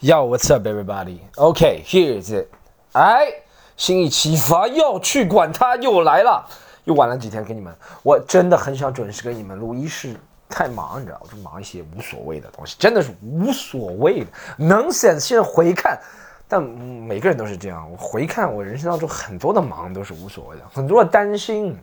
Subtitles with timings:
[0.00, 1.18] Yo, what's up, everybody?
[1.38, 2.46] OK, here's it.
[2.92, 3.32] 哎，
[3.76, 6.46] 心意启发要去管它又来了，
[6.84, 7.74] 又晚了几天给你们。
[8.04, 10.14] 我真的很想准时给你们录，一是
[10.48, 14.26] 太忙，你知道，我就忙一些无所谓的东西，真的是无所谓的
[14.56, 15.18] 能显。
[15.18, 15.98] 现回看，
[16.46, 17.90] 但每个人都是这样。
[17.90, 21.76] 我回看我人生当中很多的忙都是无所谓的，很多的担心，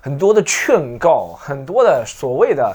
[0.00, 2.72] 很多的劝告，很多的所谓的。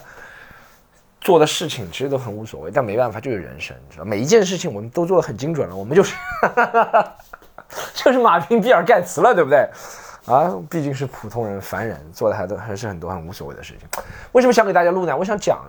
[1.24, 6.16] 做的事情其实都很无所谓，但没办法，就是人生，你知道，每一件事情我们都做的很精准了，我们就是，
[7.96, 9.66] 就是马云、比尔盖茨了，对不对？
[10.26, 13.88] 啊，毕竟是普通人、凡人，做的还都还是很多很无所谓的事情。
[14.32, 15.16] 为什么想给大家录呢？
[15.16, 15.62] 我想讲，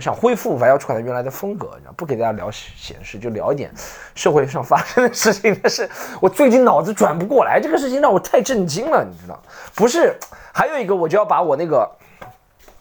[0.00, 3.72] 想恢复《玩要出版原来的风格，不给大家聊闲事，就聊一点
[4.14, 5.56] 社会上发生的事情。
[5.62, 5.88] 但是
[6.20, 9.40] 我最近脑子转不过来，这个事情让我太震惊了，你知道？
[9.74, 10.16] 不是，
[10.52, 11.88] 还有一个，我就要把我那个。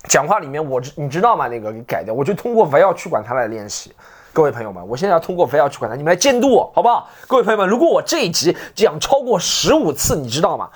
[0.09, 1.47] 讲话里面我知你知道吗？
[1.47, 3.93] 那个给改掉，我就通过不要去管他来练习。
[4.33, 7.07] 各位朋友们，我现在要通过不要去管他，你们来监督我，好不好？
[7.27, 10.67] 各位朋友们，如果我这一集讲超过十五次，你知道吗？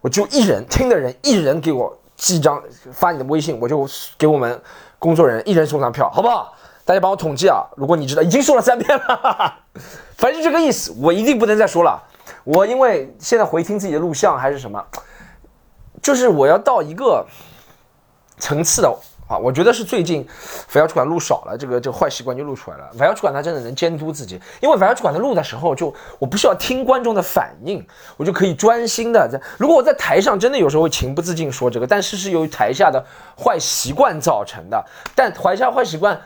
[0.00, 2.60] 我就一人听的人，一人给我寄张
[2.92, 3.86] 发你的微信，我就
[4.18, 4.60] 给我们
[4.98, 6.52] 工作人员一人送张票，好不好？
[6.84, 7.64] 大家帮我统计啊！
[7.76, 9.58] 如果你知道，已经说了三遍了，哈哈
[10.16, 12.02] 反正这个意思，我一定不能再说了。
[12.42, 14.84] 我因为现在回听自己的录像还是什么，
[16.02, 17.24] 就是我要到一个。
[18.40, 18.92] 层次的
[19.28, 20.26] 啊，我觉得是最近
[20.66, 22.90] 反要去管录少了，这个这个坏习惯就录出来了。
[22.98, 29.40] 反要去管他真的能监督自己，因为反要去管他录的时候，就我不需要听观众的反应，我就可以专心的在。
[29.56, 33.04] 如果我在台上真的有时候会情不自禁说这个，但是是由于台下的
[33.38, 34.84] 坏习惯造成的。
[35.14, 36.20] 但台下坏习惯，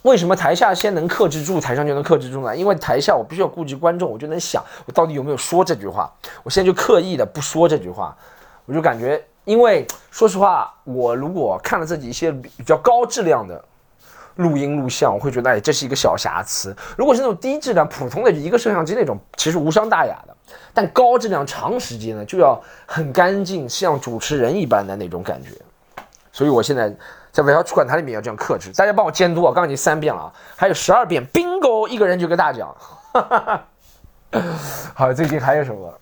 [0.00, 2.56] 为什么台下先能克制住，台上就能克制住呢？
[2.56, 6.10] 因为台下我必须要顾及观众，我就能想我到底有没有说这句话。
[6.42, 8.16] 我现在就刻意的不说这句话，
[8.64, 9.22] 我就感觉。
[9.46, 13.64] 因为说实话，我如果看了自己一些比较高质量的
[14.34, 16.76] 录音录像，我会觉得哎，这是一个小瑕疵。
[16.98, 20.36] 如果是那种低质量、普通的一个摄像机那种，其实无伤大雅的。
[20.74, 25.50] 但高质量、长时间呢，就要很干净，像主持人一般的那种感觉。
[26.32, 26.92] 所以我现在
[27.30, 29.46] 在尾号去管台里面要这样克制，大家帮我监督啊！
[29.46, 32.76] 刚刚已经三遍了啊，还有十二遍，bingo，一个人就个大奖。
[34.92, 35.94] 好，最近还有什么？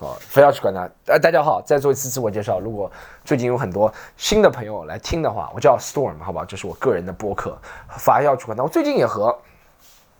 [0.00, 0.88] 哦，非要去管他。
[1.06, 2.58] 呃，大家好，再做一次自我介绍。
[2.58, 2.90] 如果
[3.22, 7.56] 最近有很多新的朋友来听的话，我叫 Storm，好吧，这是我个人的播客。
[7.98, 8.62] 发要去管他。
[8.62, 9.38] 我最近也和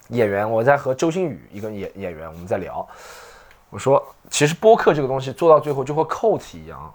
[0.08, 2.86] 演员，我在和周星宇一个演演员，我们在聊。
[3.70, 6.92] 我说，其实播客这个东西做到最后就和 Coat 一样，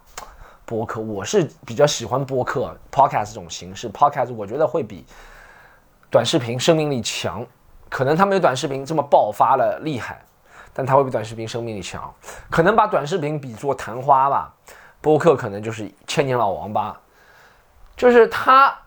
[0.64, 3.90] 播客我是比较喜欢播客 Podcast 这种形式。
[3.90, 5.06] Podcast 我觉得会比
[6.12, 7.44] 短视频生命力强，
[7.90, 10.24] 可能它没有短视频这么爆发了厉害。
[10.78, 12.14] 但它会比短视频生命力强，
[12.52, 14.54] 可能把短视频比作昙花吧，
[15.00, 17.00] 播客可能就是千年老王吧，
[17.96, 18.78] 就是它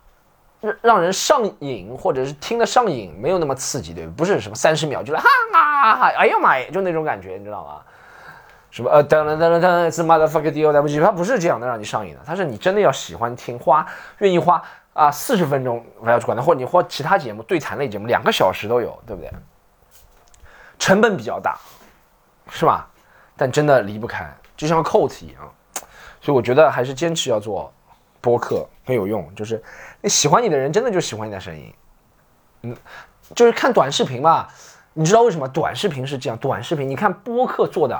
[0.61, 4.23] 让让人上瘾，或者是听得上瘾，没有那么刺激，对不？
[4.23, 7.81] 是什么三十秒就是哈啊，哎呀妈呀，就那种感觉，你知道吗？
[8.71, 13.87] 什么呃噔噔噔噔噔，是 motherfucker deal，对不起，它不是这样的让你上瘾的，它是你真的要喜欢听，花
[14.19, 14.63] 愿意花
[14.93, 19.33] 啊四十分钟我要去管它，或者你或其他节目对谈类节目两个小时都有，对不对？
[20.79, 21.57] 成本比较大。
[22.51, 22.89] 是吧？
[23.37, 25.53] 但真的离不开，就像 coat 一样，
[26.21, 27.73] 所以我觉得还是坚持要做
[28.21, 29.33] 播客很有用。
[29.37, 29.63] 就是
[30.01, 31.75] 你喜欢你的人，真的就喜欢你的声音。
[32.63, 32.77] 嗯，
[33.37, 34.53] 就是看短视频吧，
[34.93, 36.37] 你知道为什么短视频是这样？
[36.39, 37.97] 短视频，你看播客做的，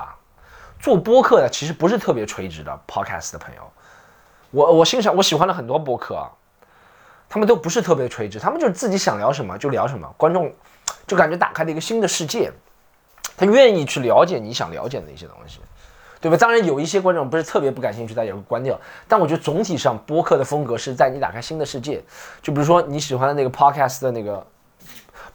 [0.77, 3.61] 做播客的其实不是特别垂直的 podcast 的朋友。
[4.51, 6.29] 我我欣赏我喜欢了很多播客，
[7.29, 10.53] 他们都不是特别垂直，他们就是自己想聊什么就聊什么，观众
[11.07, 12.51] 就感觉打开了一个新的世界。
[13.39, 15.61] 他愿意去了解你想了解的一些东西，
[16.19, 16.35] 对吧？
[16.35, 18.77] 当然有一些观众不是特别不感兴趣，他也会关掉。
[19.07, 22.03] 但我觉得总体上播客的风格是在你打开新的世界。
[22.41, 24.45] 就比如说你喜欢的那个 podcast 的那个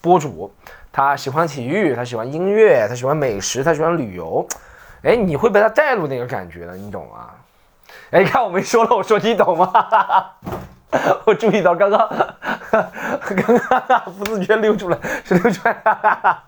[0.02, 0.52] 博主，
[0.92, 4.46] 他喜欢体育，他喜欢音乐，他喜欢美食，他喜欢旅游。
[5.02, 7.30] 哎，你会被他带入那个感觉的，你懂吗？
[8.10, 9.72] 哎，你看我没说了，我说你懂吗？
[11.24, 12.06] 我注意到刚刚
[12.70, 16.42] 刚刚不自觉溜出来，是溜出来。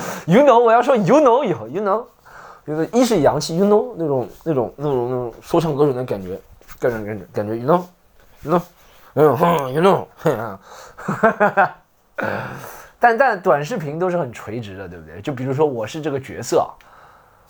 [0.26, 2.04] You know，我要说 You know 以后，You know，
[2.66, 6.40] 就是一是洋气，You know 那种那种那种那种说唱歌手的感觉，
[6.78, 8.62] 个人感觉感觉 You know，You know，
[9.14, 10.06] 嗯哼，You know，
[10.96, 11.74] 哈哈哈。
[12.98, 15.20] 但但短视频都是很垂直的，对不对？
[15.20, 16.64] 就比如说我是这个角色，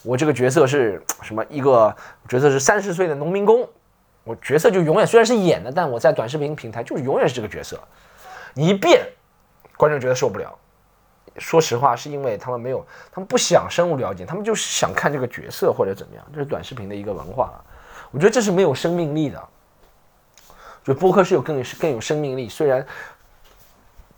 [0.03, 1.45] 我这个角色是什么？
[1.51, 1.95] 一个
[2.27, 3.69] 角色是三十岁的农民工，
[4.25, 7.79] 我角色就永远虽然是演的，但我在短视频平台就是永远是这个角色。
[8.55, 9.07] 你一变，
[9.77, 10.59] 观众觉得受不了。
[11.39, 17.53] 说实话，是因为他们没有，他们不想深入了解，他们就是想看这个角色或者怎么样，这是短视频的一个文化。
[18.11, 19.43] 我觉得这是没有生命力的。
[20.85, 22.85] 就播客是有更更有生命力，虽然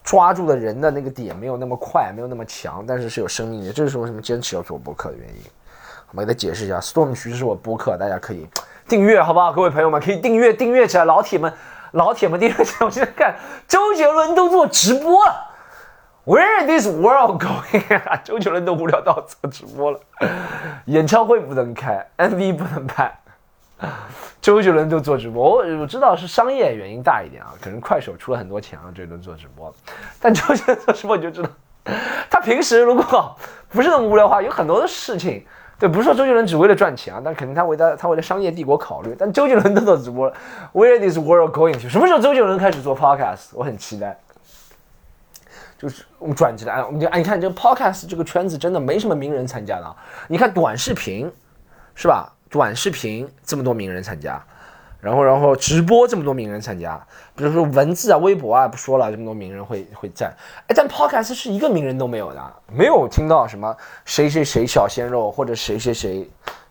[0.03, 3.67] 抓住的人的那个点没有那么快，没有那么强，但是是有生命力。
[3.67, 5.43] 这就是为什么坚持要做播客的原因。
[6.11, 8.49] 我们给他解释一下，Storm 其实是我播客，大家可以
[8.89, 9.53] 订阅，好不好？
[9.53, 11.53] 各位朋友们可以订阅，订阅起来，老铁们，
[11.93, 12.87] 老铁们订阅起来。
[12.87, 13.37] 我现在看
[13.69, 15.54] 周杰伦都做直播了
[16.27, 18.01] ，Where is this world going？
[18.25, 20.01] 周杰伦都无聊到做直播了，
[20.87, 23.19] 演唱会不能开，MV 不能拍。
[24.41, 29.75] 周杰伦都做直播，我我知道是商业原因大一点啊，可能快手出了很多钱啊，周杰伦做直播。
[30.21, 31.49] 但周杰伦做直播你就知道，
[32.31, 33.37] 他平时如果
[33.69, 35.45] 不是那么无聊的话，有很多的事情。
[35.77, 39.15] 对，不是说周杰伦只为了赚钱啊，但肯定他为了他为了商业帝国考虑。
[39.19, 40.35] 但周杰伦都做直播了
[40.73, 41.89] ，Where this world going to？
[41.89, 43.49] 什么时候周杰伦开始做 podcast？
[43.55, 44.17] 我很期待。
[45.79, 49.97] 就是我们转起来，我们就哎，你看这个 podcast 这个圈子真的没什么名人参加的。
[50.29, 51.31] 你看短视频，
[51.95, 52.33] 是吧？
[52.51, 54.41] 短视频这么多名人参加，
[55.01, 57.05] 然后然后直播这么多名人参加，
[57.35, 60.33] 比如说文字啊、微博啊，不说了，这么多名人会会在。
[60.69, 66.31] 哎，但 Podcast 是一个名人都没有的，没有听到什么谁谁谁小鲜肉或者谁谁谁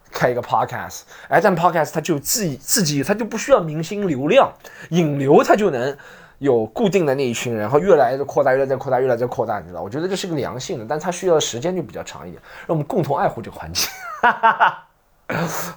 [0.10, 1.02] 开一个 Podcast。
[1.28, 4.54] 哎，但 Podcast 它就自己自己，它就不需要明星流量
[4.92, 5.98] 引流，它就能
[6.44, 9.81] 有固定的那一群人，然后越来越扩大，越来越扩大，越来越扩大，你知道？
[9.81, 13.90] 我觉得这是个良性的，但它需要的时间就比较长一点，让我们共同爱护这个环境。
[14.22, 14.88] 哈哈哈。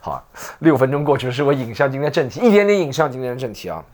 [0.00, 0.28] 好，
[0.58, 3.84] 六分钟过去，是我引向今天正题，一点点引向今天的正题啊。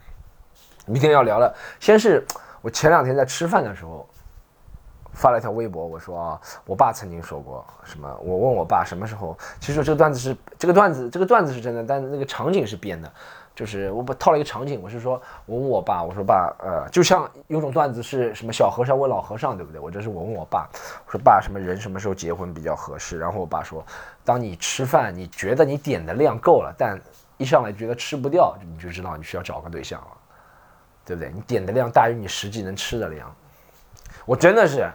[0.87, 2.27] 明天要聊了，先是
[2.63, 4.09] 我前两天在吃饭的时候
[5.13, 8.09] 发了一条微博，我说啊，我爸曾经说过什么？
[8.23, 9.37] 我问我爸什么时候？
[9.61, 13.11] 其实这个段子是这个段子，这个段子是真的，但是那个场景是编的。
[13.55, 19.79] 就是我把套了一个场景，我是说，我问我爸，我说爸，呃，就像有种段子是什么小和尚问老和尚，对不对？
[19.79, 20.67] 我这是我问我爸，
[21.05, 23.19] 我说爸，什么人什么时候结婚比较合适？
[23.19, 23.85] 然后我爸说，
[24.25, 26.99] 当你吃饭，你觉得你点的量够了，但
[27.37, 30.17] 一上来觉得吃不掉，你就知道你需要找个对象了，
[31.05, 31.31] 对不对？
[31.31, 33.31] 你点的量大于你实际能吃的量。
[34.25, 34.89] 我真的是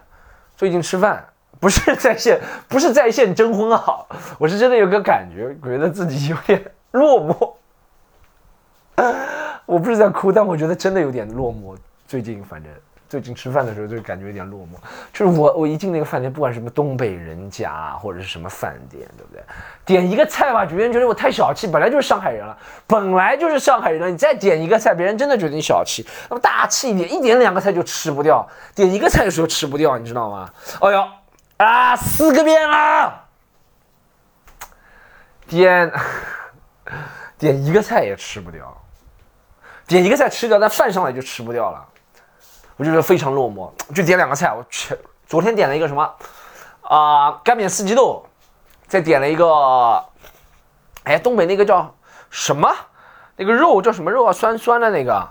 [0.58, 1.24] 最近吃饭
[1.60, 4.04] 不是在线，不是在线征婚啊，
[4.40, 7.54] 我是真的有个感觉，觉得自己有点落寞。
[9.68, 11.78] 我不是在哭，但我觉得真的有点落寞。
[12.08, 12.72] 最近反正
[13.10, 14.78] 最近吃饭的时候就感觉有点落寞。
[15.14, 19.42] 就是我我一进那个饭店，不管什么东北人家或者是什么饭店，对不对？
[19.86, 21.68] 点一个菜吧，别人觉得我太小气。
[21.68, 24.10] 本来就是上海人了，本来就是上海人了。
[24.10, 26.06] 你再点一个菜，别人真的觉得你小气。
[26.30, 28.48] 那么大气一点，一点两个菜就吃不掉。
[28.76, 30.50] 点一个菜的时候吃不掉，你知道吗？
[30.82, 31.08] 哎呦
[31.58, 33.24] 啊，四个遍了。
[35.48, 35.90] 点
[37.40, 38.76] 点一个菜也吃不掉。
[39.88, 41.87] 点一个菜吃掉，但饭上来就吃不掉了，
[42.78, 43.70] 我就觉得非常落寞。
[43.94, 44.98] 就点两个菜，我去，
[45.28, 46.16] 昨天点了一个什么
[46.82, 48.26] 啊干煸四季豆，
[48.88, 50.06] 再点了一个，
[51.04, 51.94] 哎，东北那个叫
[52.30, 52.74] 什么？
[53.36, 54.32] 那个肉叫什么肉啊？
[54.32, 55.28] 酸酸的那个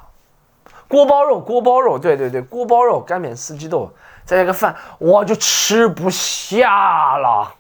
[0.88, 3.92] 锅包肉，锅包肉，对对对，锅包肉干煸四季豆，
[4.24, 7.52] 再加个饭，我就吃不下了。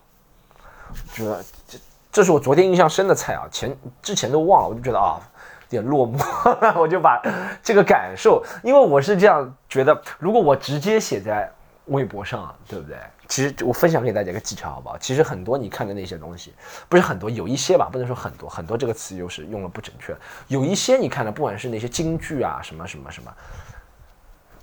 [1.12, 1.78] 觉得这
[2.12, 5.20] 这是我昨天印象深的菜啊，前之前都忘了，我就觉得啊。
[5.68, 6.18] 点落寞，
[6.78, 7.20] 我就把
[7.62, 11.50] 这个感受，因为我是这样觉得，如果我直接写在
[11.86, 12.96] 微博上，对不对？
[13.28, 14.96] 其实我分享给大家一个技巧，好不好？
[14.98, 16.54] 其实很多你看的那些东西，
[16.88, 20.14] 不是很多，有一些吧，不能说很多，很多这个词又是用了不准确。
[20.46, 23.32] 有一些你看的，不管是那些京剧啊，什么什么什么。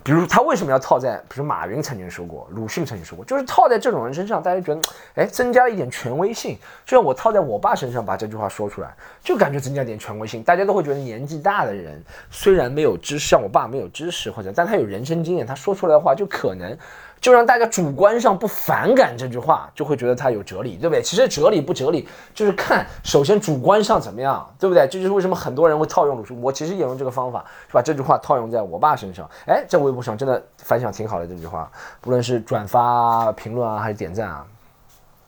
[0.04, 1.16] 比如他为什么要套在？
[1.30, 4.82] 比如马云曾经说过，鲁迅曾经说过，就是套在这种人身上，大家觉得，
[5.16, 6.58] 哎，增加了一点权威性。
[6.86, 8.94] 就像我套在我爸身上，把这句话说出来，
[9.24, 10.44] 就感觉增加点权威性。
[10.44, 16.78] 大家都会觉得年纪大的人虽然没有知识，像我爸没有知识，或者但他有人生经验，他说出来的话就可能。
[17.24, 21.02] 就让大家主观上不反感这句话，就会觉得它有哲理，对不对？
[21.02, 24.86] 其实哲理不哲理，就是看首先主观上怎么样，对不对？
[24.90, 26.38] 这就是为什么很多人会套用鲁迅。
[26.42, 29.26] 我其实也用这个方法，是把这句话套用在我爸身上。
[29.48, 34.46] 哎，在微博上真的反响挺好的这句话，不论是转发、评论啊，还是点赞啊，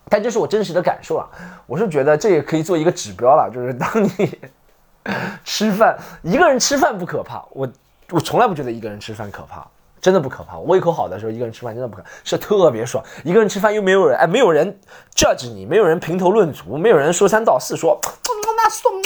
[0.10, 1.30] 但这是我真实的感受啊。
[1.66, 4.38] 我是觉得这也可以做一个指标了，就是当你
[5.46, 7.66] 吃饭一个人吃饭不可怕，我
[8.12, 9.66] 我从来不觉得一个人吃饭可怕。
[10.05, 13.03] 真的不可怕，胃口好的时候一个人吃饭真的不可，是特别爽。
[13.24, 14.79] 一个人吃饭又没有人，哎，没有人
[15.15, 18.00] judge 你，没有人评头论足，没有人说三道四，说
[18.55, 19.03] 那送，你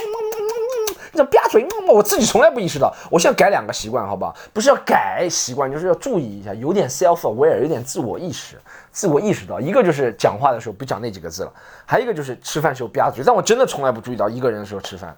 [1.13, 1.65] 怎么吧嘴？
[1.87, 4.35] 我自己从来不意识到，我现在改两个习惯，好不好？
[4.51, 8.57] 不是要改习惯，就是要注意一下，有点 self aware，有点自我意识，
[8.91, 9.57] 自我意识到。
[9.57, 11.53] 一个就是讲话的时候不讲那几个字了，
[11.85, 13.23] 还有一个就是吃饭时候吧嘴。
[13.25, 15.15] 但我真的从来不注意到一个人的时候吃饭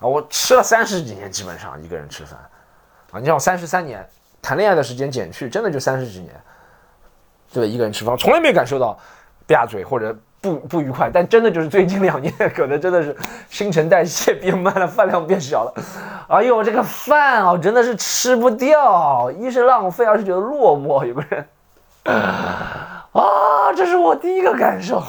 [0.00, 2.36] 啊，我吃了三十几年，基本上一个人吃饭
[3.12, 4.04] 啊，你像我三十三年。
[4.40, 6.30] 谈恋爱的时间减去，真的就三十几年，
[7.52, 8.98] 对一个人吃饭，从来没感受到
[9.46, 13.16] 吧嘴或者不不愉快，但真的就是最近两年可能真的是
[13.50, 15.74] 新陈代谢变慢了，饭量变小了。
[16.28, 21.04] 哎呦，这个饭啊真的是吃不掉，一是浪费，二是觉得落寞。
[21.04, 21.44] 有个人
[23.12, 25.02] 啊，这是我第一个感受。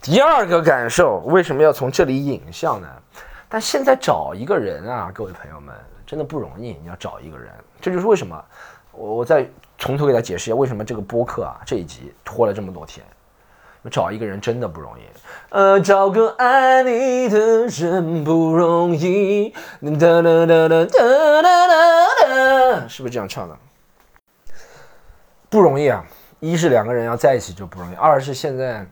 [0.00, 2.88] 第二个感受，为什么要从这里引向呢？
[3.48, 5.74] 但现在找一个人啊，各位朋友们，
[6.06, 6.78] 真的不容易。
[6.80, 8.42] 你要找一个人，这就是为什么
[8.92, 9.46] 我我再
[9.76, 13.04] 从头给大家解释一下，为什么这个播客啊这一集拖了这么多天。
[13.88, 15.02] 找一个人真的不容易，
[15.50, 19.50] 呃，找个爱你的人不容易。
[19.80, 23.56] 哒哒哒哒哒哒哒，是不是这样唱的？
[25.48, 26.04] 不容易啊！
[26.40, 28.84] 一是两个人要在一起就不容易，二是现在。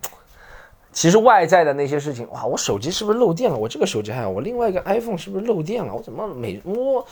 [0.94, 3.56] 其实外在的那些事情，哇，我手机是不是漏电了？
[3.58, 5.92] 我这个手机还好，我另外一个 iPhone 是不是漏电了？
[5.92, 7.04] 我怎么每摸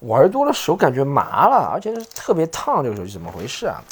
[0.00, 3.82] 玩多了手感觉麻了，而且是特别烫，这个手机怎么回事啊？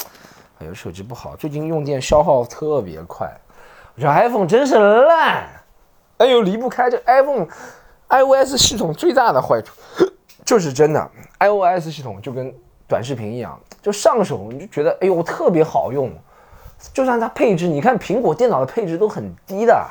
[0.60, 3.26] 哎呦，手机不好，最近用电消耗特别快。
[3.94, 5.48] 我说 iPhone 真是烂，
[6.18, 7.46] 哎呦，离不开这 iPhone
[8.10, 9.72] iOS 系统最大的坏处，
[10.44, 12.54] 就是真的 iOS 系统就跟
[12.86, 16.12] 短视频一样，就上手你就觉得哎呦特别好用。
[16.92, 19.84] 就算它配置，你看苹果电脑的配置都很低的，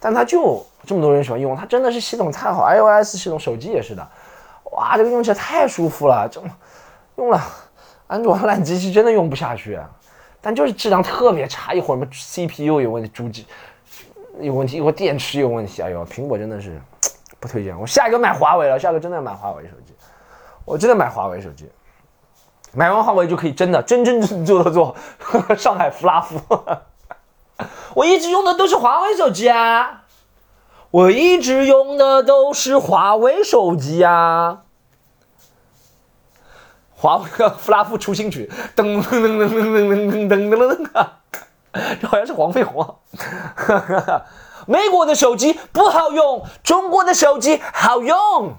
[0.00, 4.06] 但它就这么多人喜欢用，它真的是系统太好，iOS 系统手机也是的，
[4.72, 6.48] 哇，这个用起来太舒服了，这么
[7.16, 7.40] 用了
[8.06, 9.78] 安卓烂机器真的用不下去，
[10.40, 13.46] 但就是质量特别差，一会儿什么 CPU 有问题，主机
[14.40, 16.80] 有问题，一会儿电池有问题，哎呦，苹果真的是
[17.38, 19.94] 不推荐，我下一个买华为了，下一个真的要买华为手机，
[20.64, 21.68] 我真的买华为手机。
[22.72, 24.94] 买完华为就可以真的真真正正的做
[25.56, 26.40] 上海弗拉夫。
[27.94, 30.02] 我一直用的都是华为手机啊，
[30.90, 34.60] 我一直用的都是华为手机啊。
[36.94, 37.24] 华为
[37.58, 41.06] 弗拉夫出新曲，噔噔噔噔噔噔噔噔噔噔，
[42.00, 42.98] 这好像是黄飞鸿。
[44.66, 48.54] 美国的手机不好用，中国的手机好用。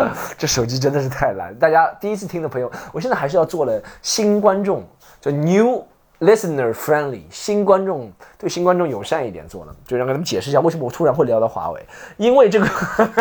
[0.38, 1.54] 这手机真的是太烂！
[1.58, 4.84] 大家第一次听的朋友，我现在还是要做了新观众，
[5.20, 5.84] 就 new
[6.20, 12.66] listener friendly，新观众对新观众友善一点做的，就让给他们解释一下为什么我突然会聊到华为，因为这个，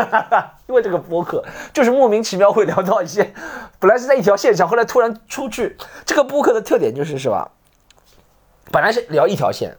[0.67, 3.33] 因为这个播客就是莫名其妙会聊到一些，
[3.79, 5.75] 本来是在一条线上，后来突然出去。
[6.05, 7.49] 这个播客的特点就是是吧？
[8.71, 9.75] 本来是聊一条线，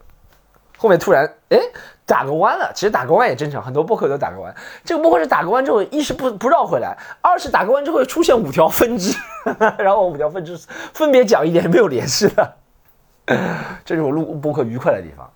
[0.77, 1.59] 后面突然哎。
[2.05, 4.55] 打个弯了，其实打个弯也正常，很多播客都打个弯。
[4.85, 9.17] 这个播客是打个弯之后，一是不不绕回来，二是打个弯之后出现五条分支，
[9.79, 10.59] 然后五条分支
[10.93, 12.57] 分别讲一点没有联系的，
[13.85, 15.31] 这是我录播客愉快的地方。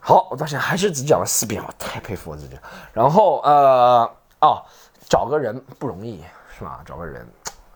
[0.00, 2.58] 好，我到现在还是只讲了四遍，我太佩服我自己。
[2.92, 4.62] 然后呃哦，
[5.06, 6.24] 找个人不容易
[6.58, 6.80] 是吧？
[6.86, 7.26] 找个人，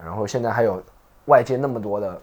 [0.02, 0.82] 然后现在还有
[1.26, 2.20] 外界那么多的。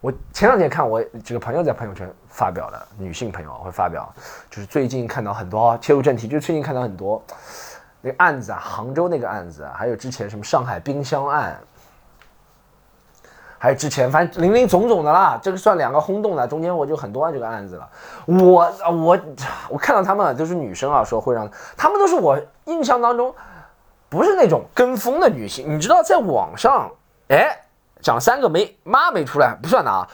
[0.00, 4.10] 我前两天看我这个朋友在朋友圈发表的女性朋友会发表，
[4.48, 7.22] 就是最近看到很多切入正题，就是最近看到很多
[8.00, 11.60] 那个案子啊，杭州那个案子，还有之前什么上海冰箱案，
[13.58, 17.86] 还有之前反正林林总总的啦，这个算两个轰动的，中间我就很多这个案子了。
[18.24, 19.18] 我我
[19.68, 23.34] 我看到他们都是女生啊，说会让他们都是我印象当中
[24.08, 26.90] 不是那种跟风的女性，你知道在网上
[27.28, 27.54] 哎。
[28.02, 30.08] 讲三个没妈没出来不算的啊，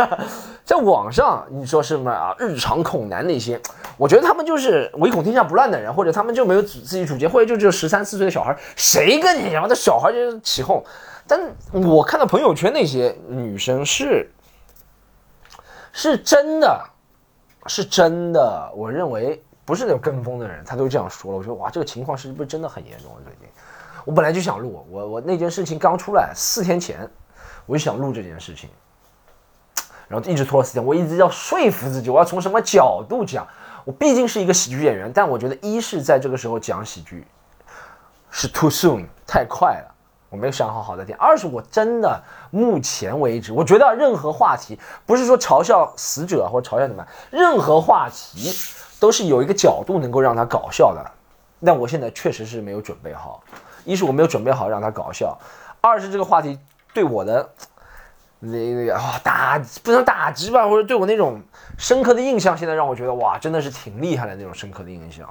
[0.64, 2.34] 在网上你说什么啊？
[2.38, 3.60] 日常恐男那些，
[3.96, 10.84] 我觉得他们就是唯恐天下不乱的人，或者他们就没有自己主见，或者就只有十三四岁的小孩，谁跟你讲的小孩就是起哄？
[11.26, 11.40] 但
[11.72, 14.30] 我看到朋友圈那些女生是，
[15.92, 16.84] 是真的，
[17.66, 21.38] 是真的，我认为不是那种跟风的人，他都这样说了。
[21.38, 23.10] 我说哇，这个情况是不是真的很严重？
[23.24, 23.48] 最近。
[24.04, 27.08] 我本来就想录，我我那件事情刚出来四天前，
[27.66, 28.68] 我就想录这件事情，
[30.08, 33.46] 然后一直拖了四天，我一直要说服自己，我要从什么角度讲？
[33.84, 37.26] 我毕竟是一个喜剧演员，但我觉得一是在这个时候讲喜剧
[38.30, 39.94] 是 too soon 太快了，
[40.28, 48.52] 我没有想好好的点；二是我真的目前为止，我觉得任何话题不是说嘲笑死者或者嘲笑你们，任何话题
[48.98, 51.10] 都是有一个角度能够让他搞笑的，
[51.64, 53.42] 但我现在确实是没有准备好。
[53.90, 55.36] 一是我没有准备好让他搞笑，
[55.80, 56.58] 二是这个话题
[56.94, 57.50] 对我的
[58.38, 61.42] 那那个啊打不能打击吧，或者对我那种
[61.76, 65.28] 深刻的印象，现在让我觉得哇，真的是挺厉害的那种深刻的印象。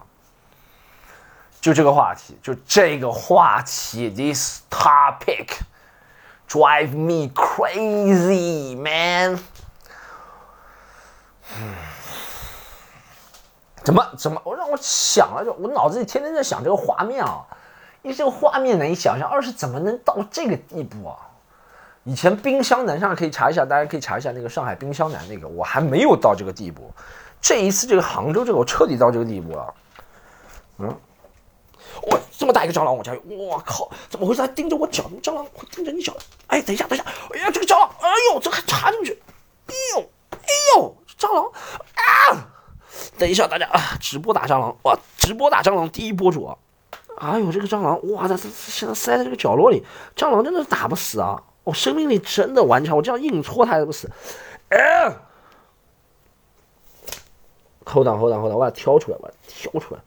[1.61, 5.57] 就这个话题，就这个话题，this topic
[6.47, 9.39] drive me crazy, man。
[13.83, 17.43] 怎么怎么我让我想了，就我脑子里天天在想这个画面啊。
[18.01, 21.17] 一这个画面难以想象，二是怎么能到这个地步啊？
[22.05, 26.89] 以前冰箱男上可以查一下，大家可以查一下那个上海冰箱男那个，我还没有到这个地步。
[27.41, 29.73] 这一次这个杭州这个我彻底到这个地步了。
[30.77, 30.87] 嗯，
[32.07, 34.41] 哇，这么大一个蟑螂，我家，我靠，怎么回事？
[34.41, 35.03] 还盯着我脚？
[35.21, 36.15] 蟑螂会盯着你脚？
[36.47, 39.21] 哎，等一下，等一下，哎呀，这个蟑螂，哎呦，这还插进去，
[39.67, 40.37] 哎呦，哎
[40.75, 42.47] 呦，蟑螂啊！
[43.17, 46.57] 等一下，大家啊，直播打蟑螂，哇，直播打蟑螂，第一博主啊。
[47.19, 49.83] 哎呦，这个蟑螂，哇，它它现在塞在这个角落里，
[50.15, 51.43] 蟑螂真的是打不死啊！
[51.65, 54.09] 我生命力真的顽强，我这样硬戳它也不死。
[54.69, 55.13] 哎
[57.85, 60.01] ，hold on，hold on，hold on，我把它挑出来，我把它挑出来，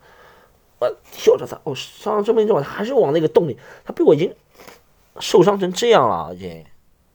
[0.78, 1.60] 我挑着它。
[1.64, 3.58] 哦，伤了这么一重，还是往那个洞里。
[3.84, 4.34] 它被我已经
[5.20, 6.64] 受伤成这样了，已经，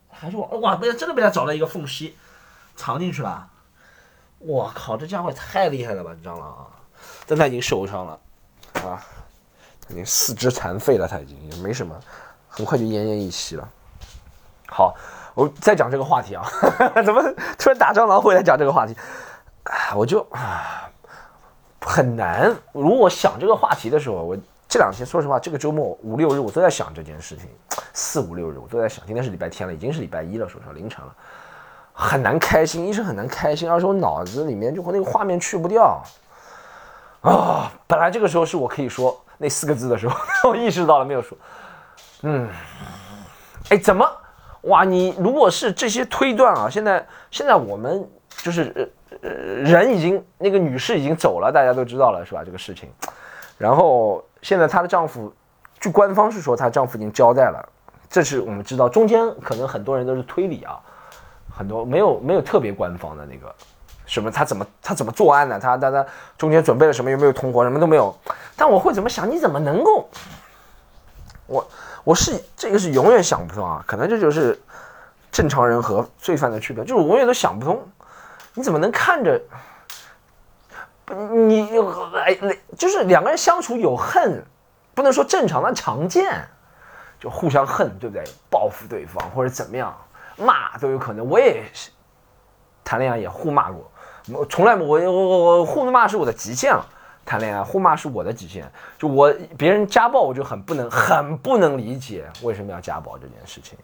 [0.10, 2.16] 还是往哇，被真的被它找到一个缝隙，
[2.76, 3.50] 藏进去了。
[4.38, 6.68] 我靠，这家伙也太厉害了吧，蟑螂啊！
[7.26, 8.20] 但它已经受伤了，
[8.76, 9.04] 啊。
[9.90, 11.96] 已经四肢残废了，他已经也没什么，
[12.50, 13.68] 很快就奄奄一息了。
[14.70, 14.94] 好，
[15.34, 16.46] 我再讲这个话题啊，
[17.06, 17.24] 怎么
[17.58, 18.96] 突然打蟑螂回来讲这个话题？
[19.96, 20.90] 我就啊
[21.80, 22.54] 很难。
[22.74, 27.48] 如果想这个话题的时候，我这两天说实话，这个周末五六日我都在想这件事情，
[27.94, 29.06] 四五六日我都在想。
[29.06, 31.16] 今天是礼拜天了，已经是礼拜一了，说实话凌晨了，
[31.94, 32.86] 很难开心。
[32.86, 36.04] 一是很难开心，二是我脑子里面就和那个画面去不掉
[37.22, 37.72] 啊。
[37.88, 39.18] 本来这个时候是我可以说。
[39.38, 40.18] 那四个字的时候，
[40.50, 41.38] 我意识到了没有说，
[42.24, 42.50] 嗯，
[43.70, 44.06] 哎，怎么
[44.64, 44.84] 哇？
[44.84, 52.44] 你如果是这些推断啊，现在现在我们就是呃呃人已经那个女士已经走了，大家都知道了是吧？
[52.44, 52.90] 这个事情，
[53.58, 55.34] 然后现在她的丈夫，
[55.80, 57.70] 据官方是说她丈夫已经交代了，
[58.10, 60.80] 这是我们知道，中间可能很多人都是推理啊，
[61.56, 63.56] 很多没有没有特别官方的那个。
[64.08, 64.32] 什么？
[64.32, 65.60] 他怎么他怎么作案呢？
[65.60, 66.06] 他他他
[66.38, 67.12] 中间准备了什么？
[67.12, 67.64] 有没有同伙？
[67.64, 68.18] 什么都没有。
[68.56, 69.30] 但我会怎么想？
[69.30, 70.10] 你怎么能够？
[71.46, 71.66] 我
[72.04, 73.82] 我是这个是永远想不通啊！
[73.88, 74.60] 可能这就是
[75.32, 77.82] 正常人和罪犯的区别，就是我永远都想不通，
[78.54, 79.42] 你怎么能看着
[81.08, 81.70] 你
[82.16, 82.38] 哎
[82.78, 84.44] 就是两个人相处有恨，
[84.94, 86.46] 不能说正常，但常见，
[87.18, 88.26] 就互相恨，对不对？
[88.50, 89.96] 报复对方或者怎么样，
[90.36, 91.26] 骂都有可能。
[91.26, 91.92] 我也是
[92.84, 93.90] 谈恋爱也互骂过。
[94.34, 96.86] 我从来我我我我互骂是我的极限了，
[97.26, 98.70] 谈恋爱互骂是我的极限。
[98.98, 103.78] 就我别人家暴，我就很不能很不能理解为什么要家暴这件事情，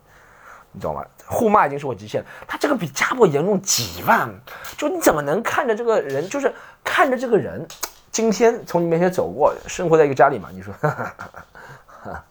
[0.71, 1.03] 你知道吗？
[1.25, 4.29] 互骂已经是我极限，他这个比家暴严重几万。
[4.77, 7.65] 就你怎么能看着这个人，就是看着这个人
[8.11, 10.49] 今天从你面前走过，生活在一个家里嘛？
[10.51, 11.15] 你说，哈哈
[12.03, 12.23] 哈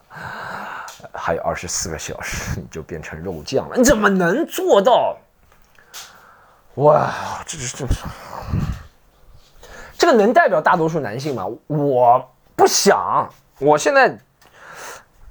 [1.15, 5.17] 还有二十四个小时你就变成肉酱了，你怎么能做到？
[6.77, 7.13] 哇，
[7.47, 8.03] 这是这是，
[9.99, 11.47] 这个能代表大多数男性吗？
[11.67, 13.29] 我不想。
[13.59, 14.19] 我现在，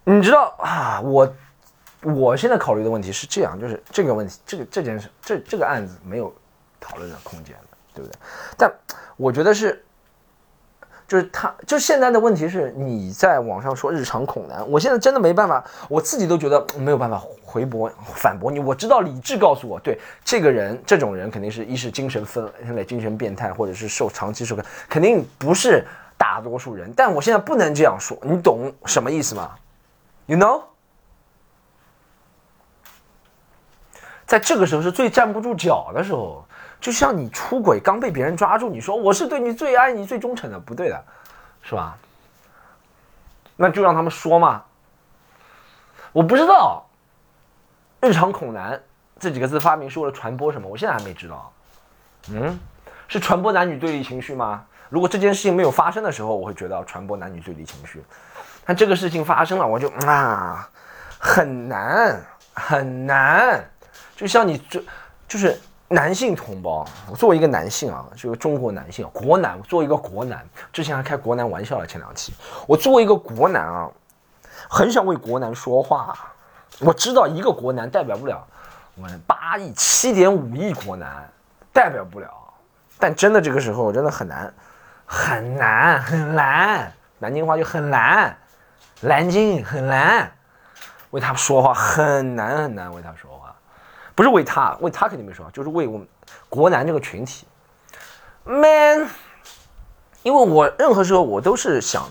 [0.04, 1.36] 你知道啊，我
[2.02, 6.34] 我现在考虑的问题是这样，就是这个问题，这个这件事，这这个案子没有
[6.80, 7.56] 讨论的空间，
[7.94, 8.18] 对不对？
[8.58, 8.72] 但
[9.18, 9.84] 我觉得是。
[11.12, 18.60] 就是他，就现在的问题是，你在网上说日常恐男，我现在真的没办法，我自己都觉得没有办法回驳反驳你。
[18.60, 25.86] 我知道理智告诉我，对这个人，这种人肯定是一是精神分类、精神变态，或者是受长期受，肯定不是
[26.18, 26.90] 大多数人。
[26.96, 29.52] 但我现在不能这样说，你懂什么意思吗
[30.28, 30.62] ？You know，
[34.26, 36.46] 在这个时候是最站不住脚的时候。
[36.82, 41.06] 就像你出轨刚被别人抓住，你说我是对你最爱你最忠诚的，不对的，
[41.62, 41.96] 是吧？
[43.56, 44.64] 那就让他们说嘛。
[46.12, 46.84] 我不知道，
[48.02, 48.82] 日常恐男
[49.20, 50.68] 这几个字发明是为了传播什么？
[50.68, 51.54] 我现在还没知道。
[52.32, 52.60] 嗯，
[53.08, 54.66] 是传播男女对立情绪吗？
[54.90, 58.04] 如果这件事情没有发生的时候，我会觉得传播男女对立情绪。
[58.66, 60.68] 但这个事情发生了，我就啊，
[61.20, 62.20] 很难
[62.56, 63.64] 很难。
[64.16, 64.84] 就像你这，
[65.28, 65.62] 就是。
[65.92, 71.86] 男性同胞，我作为一个男性啊，这个中国男性，国男，作为一个国男，之前还开国男玩笑了。
[71.86, 72.34] 前两期，
[72.66, 73.90] 我作为一个国男啊，
[74.70, 76.18] 很想为国男说话。
[76.80, 78.42] 我知道一个国男代表不了
[78.96, 81.30] 我们八亿、七点五亿国男，
[81.74, 82.30] 代表不了。
[82.98, 84.54] 但真的这个时候真的很难，
[85.06, 86.92] 很难，很难。
[87.20, 88.36] 南京话就很难，
[89.02, 90.32] 南京很难，
[91.12, 93.31] 为他说话很难很难，为他说。
[94.16, 96.08] 不是为他，为他肯定没说，就是为我们
[96.50, 97.46] 国男这个群体
[98.44, 99.08] ，man，
[100.24, 102.10] 因为我任何时候我都是想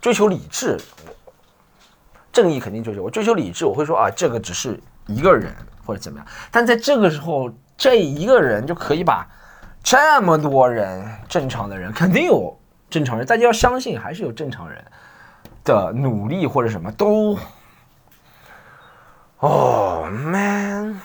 [0.00, 0.78] 追求理智，
[2.32, 9.26] 正义肯定追求，我追求理智，我会说啊，这个只是一个人或者怎么样，但在这个时候，这一个人就可以把
[9.82, 12.56] 这么多人正常的人，肯定有
[12.88, 14.84] 正常人，大家要相信，还是有正常人
[15.64, 17.36] 的努力或者什么都。
[19.38, 21.00] 哦，man，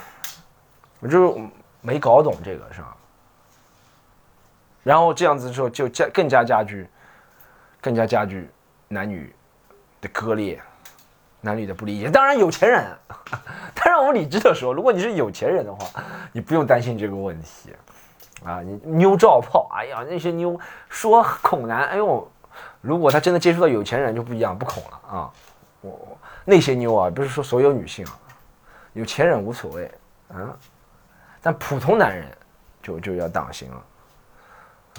[0.99, 1.39] 我就
[1.81, 2.95] 没搞懂这个是吧？
[4.83, 6.87] 然后这样子之后就加更加加剧，
[7.81, 8.49] 更加加剧
[8.87, 9.35] 男女
[9.99, 10.61] 的割裂，
[11.41, 12.09] 男女的不理解。
[12.09, 12.85] 当然有钱人，
[13.75, 17.73] 当然我们理智的说，如果你是有钱人的话，你不用担心这个问题
[18.45, 18.61] 啊。
[18.61, 20.57] 你妞照泡，哎呀，那些妞
[20.87, 22.31] 说恐男，哎呦，
[22.79, 25.31] 如果他真的接触到有钱人就不一样，不恐了啊。
[25.81, 28.17] 我那些妞啊，不是说所有女性啊，
[28.93, 29.91] 有钱人无所谓
[30.29, 30.57] 啊，
[31.41, 32.25] 但普通男人
[32.81, 33.83] 就就要当心了。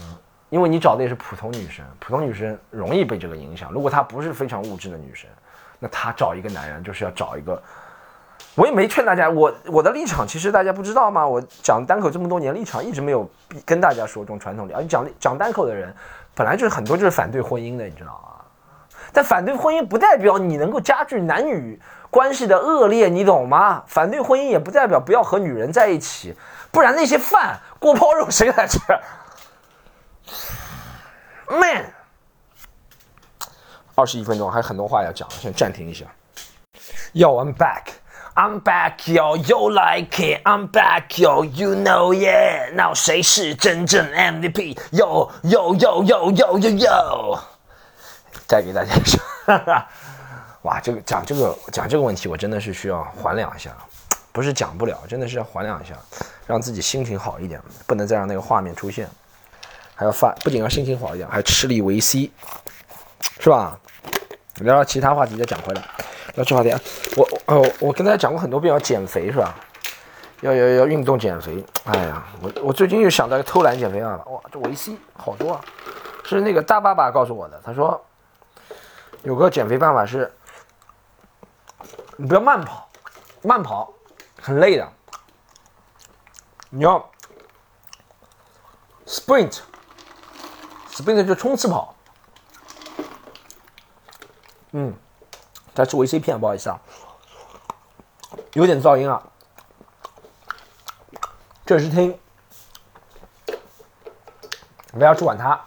[0.00, 0.16] 嗯
[0.50, 3.70] 因为你找的也是普通女生，普通女生容易被这个影响。
[3.70, 5.28] 如果她不是非常物质的女生，
[5.78, 7.62] 那她找一个男人就是要找一个。
[8.54, 11.26] 我也没劝大家，我我的立场其实大家不知道吗？
[11.26, 13.30] 我讲单口这么多年，立场一直没有
[13.66, 14.74] 跟大家说这种传统的。
[14.74, 15.94] 而讲讲单口的人，
[16.34, 18.37] 本来就是很多就是反对婚姻的，你知道吗？
[19.12, 23.82] 但反对婚姻不代表你能够加剧男女关系的恶劣，你懂吗？
[23.86, 26.34] 反对婚姻也不代表不要和女人在一起，
[26.70, 28.78] 不然那些饭锅包肉谁来吃
[31.48, 31.86] ？Man，
[33.94, 36.04] 二十一分钟还有很多话要讲，先暂停一下。
[37.14, 37.84] Yo, I'm back,
[38.34, 42.70] I'm back, yo, you like it, I'm back, yo, you know yeah.
[42.74, 44.78] Now 谁是真正 MVP?
[44.92, 47.38] Yo, yo, yo, yo, yo, yo, yo。
[48.46, 49.20] 再给大家说，
[50.62, 53.70] 哇，这个讲这个讲这个问题，我真的是需要缓两下，
[54.32, 55.94] 不是讲不了，真的是要缓两下，
[56.46, 59.08] 让自己心情好一点，不能再让那个画面出现。
[59.94, 62.30] 还要发，不仅要心情好一点，还吃力维 C，
[63.40, 63.78] 是吧？
[64.60, 65.82] 聊聊其他话题再讲回来。
[66.34, 66.72] 聊这话题，
[67.16, 69.54] 我哦，我跟大家讲过很多遍要减肥，是吧？
[70.40, 71.64] 要要要运动减肥。
[71.84, 74.20] 哎呀，我我最近又想到偷懒减肥啊！
[74.26, 75.60] 哇，这维 C 好多啊！
[76.24, 78.00] 是那个大爸爸告诉我的，他说
[79.28, 80.34] 有个减肥办法是，
[82.16, 82.88] 你不要慢跑，
[83.42, 83.92] 慢跑
[84.40, 84.90] 很累的，
[86.70, 87.10] 你要
[89.04, 89.60] sprint。
[90.90, 91.94] sprint 就冲刺跑，
[94.70, 94.96] 嗯，
[95.74, 96.80] 它是维 C 片，不好意思啊，
[98.54, 99.22] 有点噪音啊，
[101.66, 102.18] 这是听，
[104.92, 105.60] 不要去管它，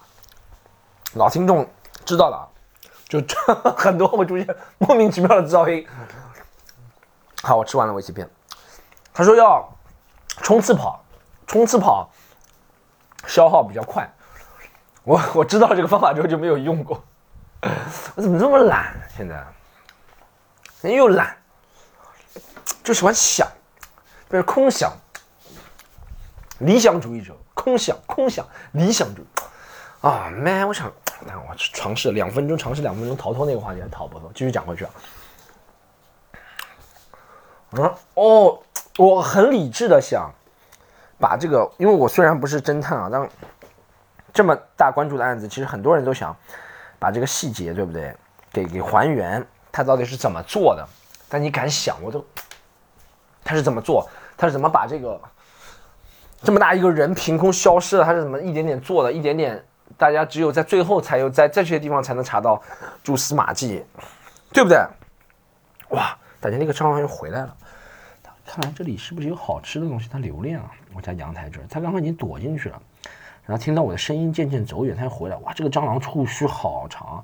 [1.13, 1.71] 老听众
[2.03, 2.50] 知道了，
[3.19, 3.21] 就
[3.75, 4.47] 很多会出现
[4.77, 5.85] 莫名其妙的噪音。
[7.43, 8.29] 好，我吃完了维 C 片，
[9.13, 9.67] 他说要
[10.37, 11.03] 冲刺跑，
[11.45, 12.09] 冲刺跑
[13.27, 14.09] 消耗比较快。
[15.03, 17.03] 我我知道这个方法之后就没有用过，
[18.15, 18.95] 我怎么这么懒？
[19.17, 19.43] 现在
[20.81, 21.35] 人又懒，
[22.81, 23.45] 就喜欢想，
[24.29, 24.93] 就是空想，
[26.59, 29.25] 理想主义者，空想空想理想主义
[30.01, 30.91] 啊，man，我想，
[31.25, 34.91] 那我尝试两分钟，尝试两分钟逃脱那个话题还，逃不脱，继续讲回去啊。
[37.71, 38.59] 嗯，哦，
[38.97, 40.31] 我很理智的想
[41.19, 43.29] 把这个，因为我虽然不是侦探啊，但。
[44.33, 46.33] 这么大关注的案子，其实很多人都想
[46.97, 48.15] 把这个细节，对不对？
[48.49, 50.87] 给给还原，他到底是怎么做的？
[51.27, 52.25] 但你敢想，我都
[53.43, 54.09] 他是怎么做？
[54.37, 55.19] 他是怎么把这个
[56.41, 58.05] 这么大一个人凭空消失了？
[58.05, 59.11] 他是怎么一点点做的？
[59.11, 59.61] 一点点，
[60.01, 62.59] 大家只有在最后才有在这些地方才能查到
[63.03, 63.85] 蛛丝马迹，
[64.51, 64.83] 对不对？
[65.89, 66.17] 哇！
[66.39, 67.55] 感觉那个蟑螂又回来了。
[68.43, 70.09] 看来这里是不是有好吃的东西？
[70.11, 70.71] 它留恋了。
[70.95, 72.81] 我家阳台这儿，它刚刚已经躲进去了。
[73.45, 75.37] 然后听到我的声音渐渐走远，它又回来。
[75.37, 77.23] 哇，这个蟑螂触须好长，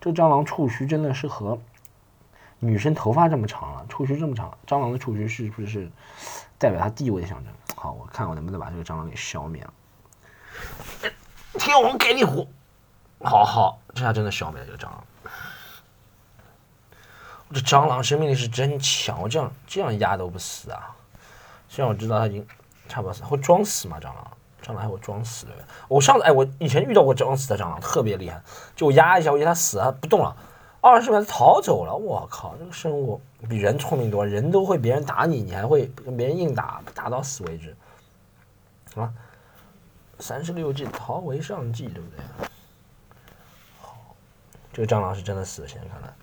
[0.00, 1.56] 这个蟑螂触须真的是和
[2.58, 4.52] 女生头发这么长了，触须这么长。
[4.66, 5.88] 蟑螂的触须是不是
[6.58, 7.54] 代表它地位的象征？
[7.76, 9.72] 好，我看我能不能把这个蟑螂给消灭了。
[11.58, 12.48] 天王盖地虎，
[13.20, 15.04] 好好，这下真的消灭了这个蟑螂。
[17.48, 20.94] 我这蟑螂生命力是真强，我这样这样压都不死啊！
[21.68, 22.46] 虽然我知道它已经
[22.88, 23.98] 差不多死，会装死吗？
[24.00, 24.30] 蟑螂？
[24.62, 25.52] 蟑螂还会装死的，
[25.86, 28.42] 我上次哎，我以前遇到过装死的蟑螂，特别厉害，
[28.74, 30.36] 就我压一下，我以为它死了不动了，
[30.80, 37.76] 二十秒它逃走了，我靠，这个生物比人聪明多，人都会别人打你，你还会跟别人硬打，打到死为止，
[38.96, 39.12] 啊，
[40.18, 42.48] 三十六计，逃为上计，对不对？
[43.80, 44.14] 好，
[44.72, 46.14] 这个蟑螂是真的死了，现在看来，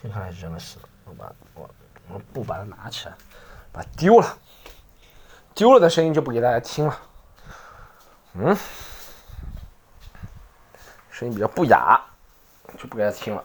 [0.00, 1.70] 现在看来是真的死了，我把我
[2.08, 3.14] 我不把它拿起来，
[3.70, 4.38] 把它丢了，
[5.54, 7.00] 丢了的声音就不给大家听了。
[8.34, 8.56] 嗯，
[11.10, 12.00] 声音比较不雅，
[12.78, 13.44] 就不给他听了。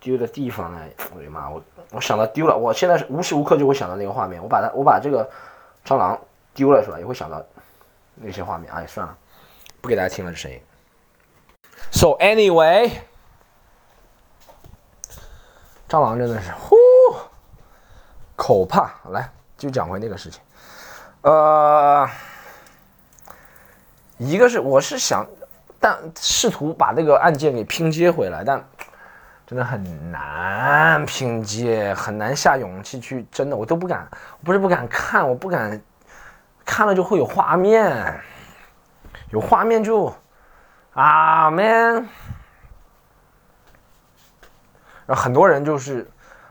[0.00, 0.86] 丢的地方呢？
[1.12, 1.50] 我的妈！
[1.50, 4.40] 我我想到丢了，我现在是无时无刻就会想到那个画面。
[4.40, 5.28] 我把它，我把这个
[5.84, 6.16] 蟑螂
[6.54, 6.98] 丢了是吧？
[7.00, 7.44] 也会想到
[8.20, 8.72] 那些画面。
[8.72, 9.16] 哎，算了，
[9.80, 10.60] 不给大家听了这声音。
[11.90, 12.90] So anyway，
[15.88, 16.76] 蟑螂真的是呼，
[18.36, 20.42] 口怕，来就讲回那个事情。
[21.22, 22.08] 呃，
[24.18, 25.26] 一个是我是想，
[25.80, 28.62] 但试图把那个案件给拼接回来，但
[29.46, 34.06] 真的很难拼接，很难下勇气去，真的我都不敢，
[34.44, 35.80] 不是不敢看，我不敢
[36.70, 38.20] 看了就会有画面，
[39.30, 40.14] 有画面就
[40.92, 42.06] 啊 man，
[45.06, 46.06] 然后很多人就是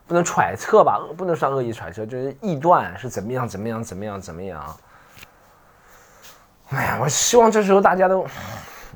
[0.07, 4.77] 不能揣测吧，不能算恶意揣测，就是臆断是怎么样怎么样怎么样怎么样。
[6.69, 8.25] 哎呀，我希望这时候大家都，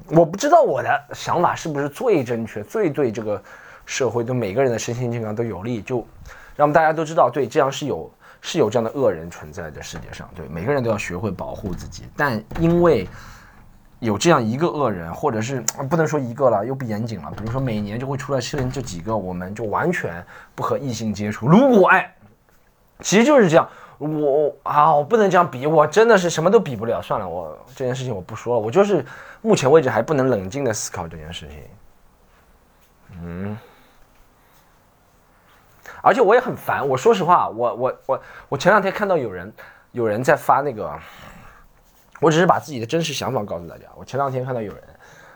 [0.07, 3.41] 我不知道我的想法是不是最正确、最对这个
[3.85, 6.03] 社会、对每个人的身心健康都有利，就
[6.55, 12.03] 让大家都知道，对，这样是有是有这样的恶人存在的世界上，对，每个人都要学会保护自己。
[12.17, 13.07] 但因为
[13.99, 20.25] 有这样一个恶人，或者是不能说一个了，又不严谨了，比如说每年就会出来出现这几个，我们就完全
[20.55, 21.47] 不和异性接触。
[21.47, 22.13] 如果哎，
[22.99, 23.69] 其实就是这样。
[23.99, 26.99] 我啊，我不能这样比，我真的是什么都比不了。
[26.99, 28.59] 算了，我这件事情我不说了。
[28.59, 29.05] 我就是
[29.43, 31.57] 目前为止还不能冷静的思考这件事情。
[33.21, 33.55] 嗯，
[36.01, 36.87] 而且我也很烦。
[36.87, 39.53] 我说实话，我我我我前两天看到有人
[39.91, 40.91] 有人在发那个，
[42.19, 43.83] 我只是把自己的真实想法告诉大家。
[43.95, 44.83] 我前两天看到有人，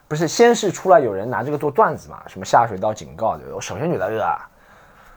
[0.07, 4.37] 不是先是出来有人拿这个做段子嘛，什么下水道警告对我首先觉得呃，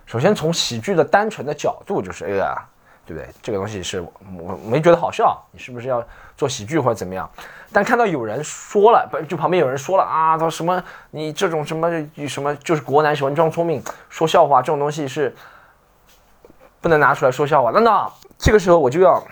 [0.06, 2.54] 首先从喜剧的单纯的角度就是呃。
[3.09, 3.27] 对不对？
[3.40, 4.05] 这个东西是
[4.38, 7.29] 我没觉得好笑，你是不是要做喜剧或者怎么样？
[7.73, 11.90] 但看到有人说了，不就旁边有人说了啊，他说什么你这种什么
[12.29, 15.35] 什么就是国男喜欢装聪明说笑话这种东西是
[16.83, 17.71] 不能拿出来说笑话。
[17.71, 19.27] 那那这个时候我就要，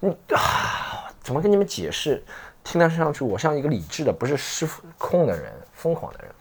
[0.00, 2.20] 你啊，怎么跟你们解释？
[2.64, 4.68] 听得上去我像一个理智的，不是失
[4.98, 6.34] 控的人，疯狂的人。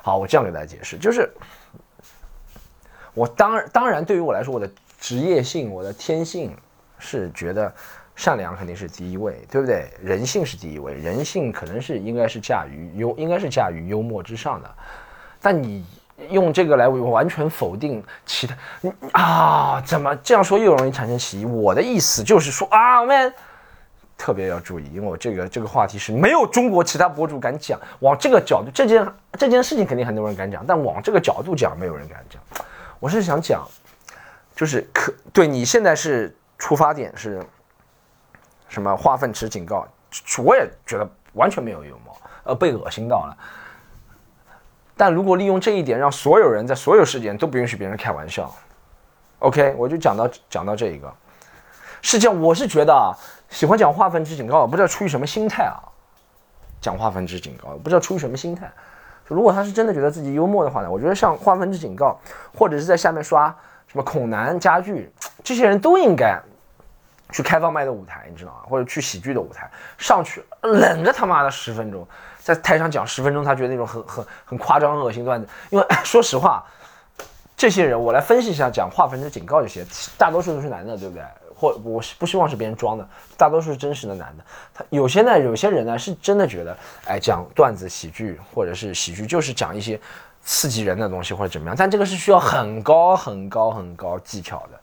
[0.00, 1.30] 好，我这样给大家解释，就是
[3.12, 4.66] 我当然当然对于我来说，我的。
[5.02, 6.56] 职业性，我的天性
[6.96, 7.74] 是觉得
[8.14, 9.90] 善良肯定是第一位，对不对？
[10.00, 14.70] 人性是第一位，人性可能是应该是驾驭幽，应该是驾驭幽默之上的。
[15.40, 15.84] 但你
[16.30, 18.56] 用这个来完全否定其他，
[19.10, 21.44] 啊，怎么这样说又容易产生歧义？
[21.44, 23.34] 我的意思就是说啊，我们
[24.16, 29.04] 特别要注意，因为我这个这个话题是没有中国其他博主敢讲，往这个角度，这件
[29.36, 32.40] 这件事情肯定很多人敢讲，但往这个角度讲，没有人敢讲。
[33.00, 33.66] 我是想讲。
[34.62, 37.44] 就是可对你现在是出发点是
[38.68, 38.96] 什么？
[38.96, 39.84] 化粪池警告，
[40.44, 43.36] 我也觉得完全没有幽默，呃，被恶心到了。
[44.96, 48.54] 但如果利用这一点，让所有人在所有事件都不允许别人开玩笑
[49.40, 51.12] ，OK，我就讲到讲到这一个。
[52.00, 53.10] 是这样，我是觉得啊，
[53.48, 55.74] 喜欢讲化粪池警告，不知道出于什么心态啊，
[56.80, 58.70] 讲化粪池警告，不知道出于什么心态。
[59.24, 62.16] 如果他是真的觉得自己幽默的话呢，我觉得像化粪池警告，
[62.56, 63.52] 或者是在下面刷。
[63.92, 65.12] 什么孔南家具，
[65.44, 66.40] 这些人都应该
[67.30, 68.60] 去开放麦的舞台，你知道吗？
[68.66, 75.46] 或者去喜剧的舞台上去，冷着他妈的十分钟，在台上讲十分钟，他觉得那种很很很夸张、恶心段子。
[75.68, 76.64] 因为 说实话，
[77.54, 79.84] 这些人我来分析一下，讲话分之警告这些，
[80.16, 81.22] 大多数都是男的，对不对？
[81.54, 84.44] 或我是不希望是别人装的，大多数是真实的男的。
[84.72, 86.74] 他有些呢，有些人呢是真的觉得，
[87.06, 90.00] 哎，讲段子喜剧或者是喜剧就是讲一些。
[90.44, 94.80] 刺激人的东西或者怎么样，但这个是需要很高很高很高技巧的，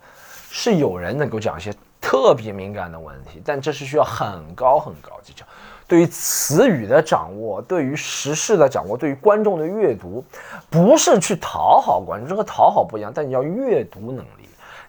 [0.49, 5.45] 是有人能够讲一些特别敏感的问题，但这是需要很高很高技巧，
[5.85, 10.23] 对于词语的掌握，对于时事的掌握，对于观众的阅读，
[10.69, 14.38] 不是去讨好观众，这和讨好不一样，但你要阅读能力。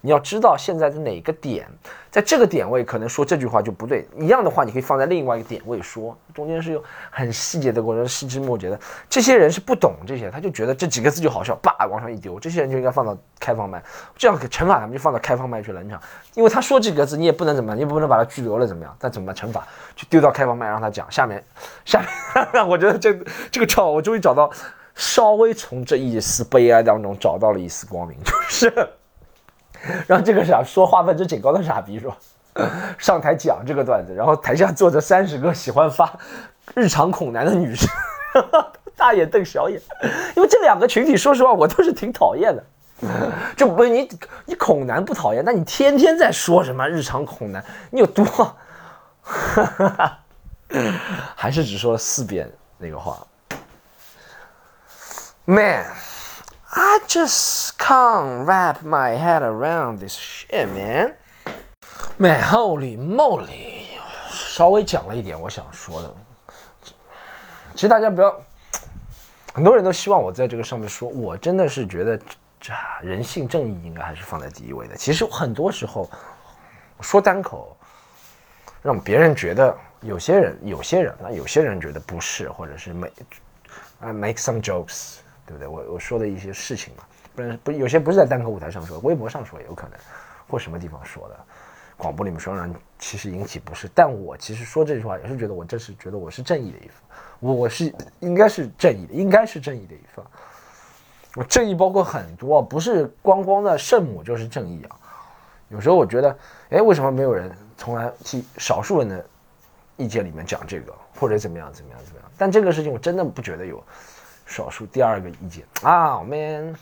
[0.02, 1.66] 你要知道现在的哪个点，
[2.10, 8.78] 在这个点位可能说这句话就不对，一样的话你可以放在另外一个点位说，中间是有很细节的过程，细枝末节的。
[9.08, 12.38] 这些人是不懂这些，他就觉得这几个字就好笑，叭往上一丢。
[12.38, 13.82] 这些人就应该放到开放麦，
[14.16, 16.00] 这样惩罚他们就放到开放麦去冷场，
[16.34, 18.94] 因为他说几个字你也不能怎么样，你也不能把他拘留了怎么样？
[18.98, 19.30] 但怎么？
[19.32, 21.06] 惩罚就丢到开放麦让他讲。
[21.10, 21.42] 下面，
[21.84, 22.04] 下
[22.52, 23.14] 面， 我觉得这
[23.48, 24.50] 这个场我终于找到，
[24.94, 28.99] 稍微从这一丝悲哀当中找到了一丝光明，就是。
[30.06, 32.14] 让这个傻说话分之警告的傻逼说
[32.98, 36.12] 上台讲这个段子，然后台下坐着三十个喜欢发
[36.74, 37.88] 日常恐男的女生，
[38.96, 39.80] 大眼瞪小眼，
[40.36, 42.62] 因为这两个群体，说实话我都是挺讨厌的。
[43.56, 44.06] 就不你
[44.44, 48.56] 你恐男不讨厌，那你天天在说什么日常恐男，你有多？
[51.34, 53.26] 还是只说了四遍那个话
[55.46, 55.86] ，man。
[56.72, 61.14] I just can't wrap my head around this shit, man.
[62.16, 63.86] Man, holy moly！
[64.30, 66.14] 稍微讲了一点我想说的。
[67.74, 68.40] 其实大家不要，
[69.52, 72.16] 很多人都希望我在这个上面说，我真的是觉得
[72.60, 74.96] 这人性正义应该还是放在第一位的。
[74.96, 76.08] 其实很多时候
[77.00, 77.76] 说单口，
[78.80, 83.12] 让别人觉得有些人有些人那有些人觉得不是，或者是 make
[83.98, 85.16] 啊 make some jokes，
[85.50, 85.66] 对不对？
[85.66, 87.02] 我我说的一些事情嘛，
[87.34, 89.98] 不然不有些不是在单口舞台上说，微博上说也有可能，
[90.48, 91.36] 或什么地方说的，
[91.96, 93.90] 广播里面说让其实引起不适。
[93.92, 96.94] 但我其实说这句话也是觉得我这是觉得我是正义的一方，
[97.40, 100.24] 我是应该是正义的，应该是正义的一方。
[101.34, 104.96] 我正义包括很多，不是光光的圣母就是正义啊。
[105.68, 106.38] 有时候我觉得，
[106.70, 109.24] 哎，为什么没有人从来替少数人的
[109.96, 112.30] 意见里面讲这个，或者怎么样怎么样怎么样？
[112.36, 113.80] 但这个事情我真的不觉得有
[114.50, 116.74] 少数第二个意见啊，man，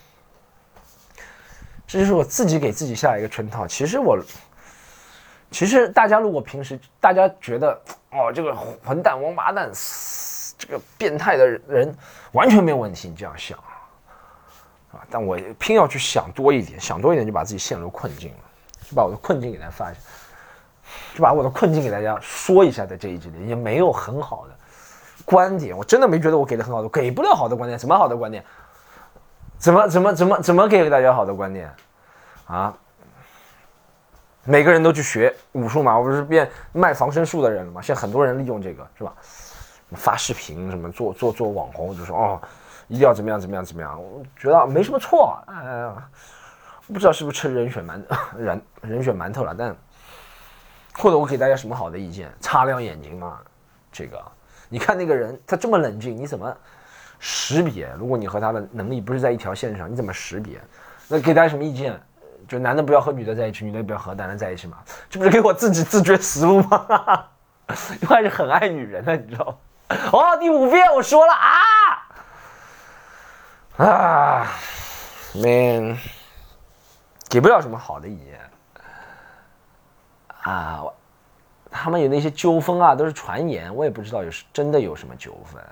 [1.87, 3.67] 这就是我自己给自己下一个圈套。
[3.67, 4.19] 其实我，
[5.51, 7.79] 其实大家如果平时大家觉得
[8.11, 9.71] 哦，这个混蛋、王八蛋、
[10.57, 11.95] 这个变态的人
[12.33, 13.59] 完全没有问题，你这样想。
[14.91, 15.05] 啊！
[15.11, 18.39] 但我偏要去想多一点，想多一点就把自己陷入困境了，
[18.89, 20.01] 就把我的困境给大家发一下，
[21.15, 24.58] 就把我的困境给大家说一下，在这一集里也没有很好的
[25.29, 28.43] 观点，我真的没觉得我给的很好的，给不了好的观点，什么好的观点？
[29.59, 31.71] 怎么怎么怎么怎么给大家好的观点？
[32.47, 32.75] 啊？
[34.45, 37.83] 每个人都去学武术嘛，我不是变卖防身术的人了吗？
[37.83, 39.13] 现在很多人利用这个是吧？
[39.93, 42.41] 发视频什么做做做网红，就说哦。
[42.91, 44.03] 一定要怎么样怎么样怎么样？
[44.03, 45.93] 我觉得没什么错，哎，
[46.87, 48.03] 不知道是不是吃人血馒
[48.35, 49.77] 人人血馒头了，但
[50.95, 52.33] 或者我给大家什么好的意见？
[52.41, 53.41] 擦亮眼睛嘛，
[53.93, 54.19] 这个
[54.69, 56.57] 你看那个人他这么冷静，你怎么
[57.19, 57.91] 识别？
[57.99, 60.61] 如果你和他的能力不是在一条线上，你怎么识别？
[61.09, 62.01] 那给大家什么意见？
[62.47, 64.79] 就男的不要和女的在一起，女的不要和男的在一起嘛？
[65.11, 67.27] 这不是给我自己自觉死路吗？
[68.01, 69.97] 因为还是很爱女人的，你知道吗？
[70.13, 71.49] 哦，第五遍我说了啊。
[73.77, 74.47] 啊
[75.35, 75.99] ，man，
[77.29, 78.41] 给不了什么好的意见
[80.43, 80.83] 啊。
[80.83, 80.95] 我
[81.71, 85.63] 他们有那些纠纷啊，都是传言，我也不知道有真的有什么纠纷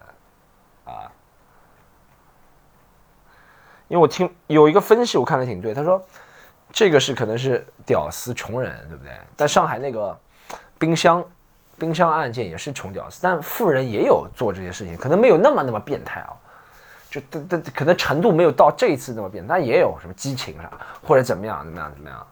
[0.84, 1.10] 啊。
[3.88, 6.04] 因为我听有一个分析，我看的挺对，他说
[6.72, 9.12] 这个是可能是屌丝穷人，对不对？
[9.36, 10.18] 在上海那个
[10.78, 11.24] 冰箱
[11.78, 16.32] 冰箱案件也是穷屌丝，但富人也有做这些事情，可能没有那么那么变态啊。
[17.08, 20.70] 就的的可能程度没有到这一次那么变，但也有什么激情啥，
[21.06, 22.26] 或者怎么样怎么样怎么样？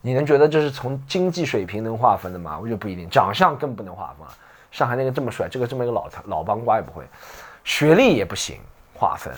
[0.00, 2.58] 你能觉得这是从经济水平能划分的吗？
[2.58, 4.26] 我觉得不一定，长相更不能划分。
[4.70, 7.04] 上海那个这么帅，这个这么一个老老帮瓜也不会，
[7.64, 8.60] 学历也不行
[8.94, 9.34] 划分，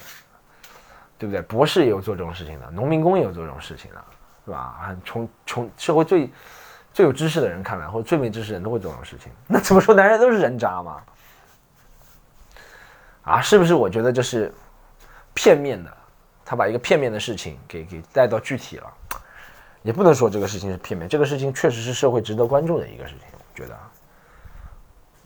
[1.18, 1.40] 对不对？
[1.42, 4.04] 博士也有做这种事情的，农民工也有做这种事情的，
[4.44, 4.94] 是吧？
[5.04, 6.30] 从从社会最
[6.92, 11.02] 最有知识的人看来，或者最没知识的人都会做这种事情， 那怎么说男人都是人渣吗？
[13.24, 13.72] 啊，是不是？
[13.72, 14.52] 我觉得这是
[15.32, 15.96] 片面的，
[16.44, 18.92] 他把一个片面的事情给给带到具体了，
[19.82, 23.26] 也不能说这个事情是片面，这个事情确实是社会值得关注的一个事情。
[23.32, 23.76] 我觉得，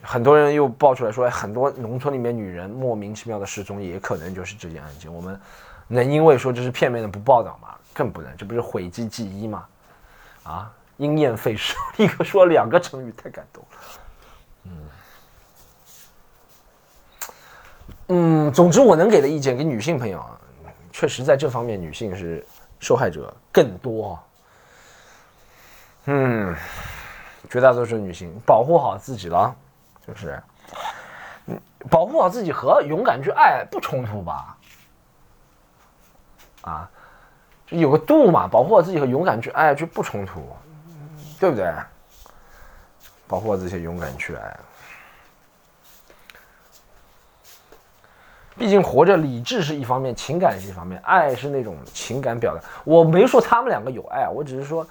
[0.03, 5.13] 很多人又爆出来说，很多农村里面女人莫名其妙的失踪，也可能就是这件案件。
[5.13, 5.39] 我们
[5.89, 7.69] 能因为说这是片面的不报道吗？
[7.93, 9.67] 更不能，这不是毁迹记一吗？
[10.43, 13.69] 啊，因噎废食，立刻说两个成语，太感动了。
[14.65, 14.71] 嗯。
[18.09, 20.39] 嗯，总之我能给的意见给女性朋友啊，
[20.93, 22.47] 确实在这方面女性是
[22.79, 24.19] 受害者更多。
[26.07, 26.55] 嗯，
[27.51, 29.55] 绝大多数女性保护好自己了，
[30.07, 30.41] 就是，
[31.91, 34.57] 保护好自己和勇敢去爱不冲突吧？
[36.63, 36.91] 啊，
[37.67, 40.41] 就有个度嘛，保护好自己和勇敢去爱就不冲突，
[41.41, 41.73] 对不对？
[43.27, 44.57] 保护好自己，勇敢去爱。
[48.57, 52.63] 毕竟活着，理智是一方面，情感是一方面，爱是那种情感表达。
[52.85, 54.87] 我没说他们两个有爱，我只是说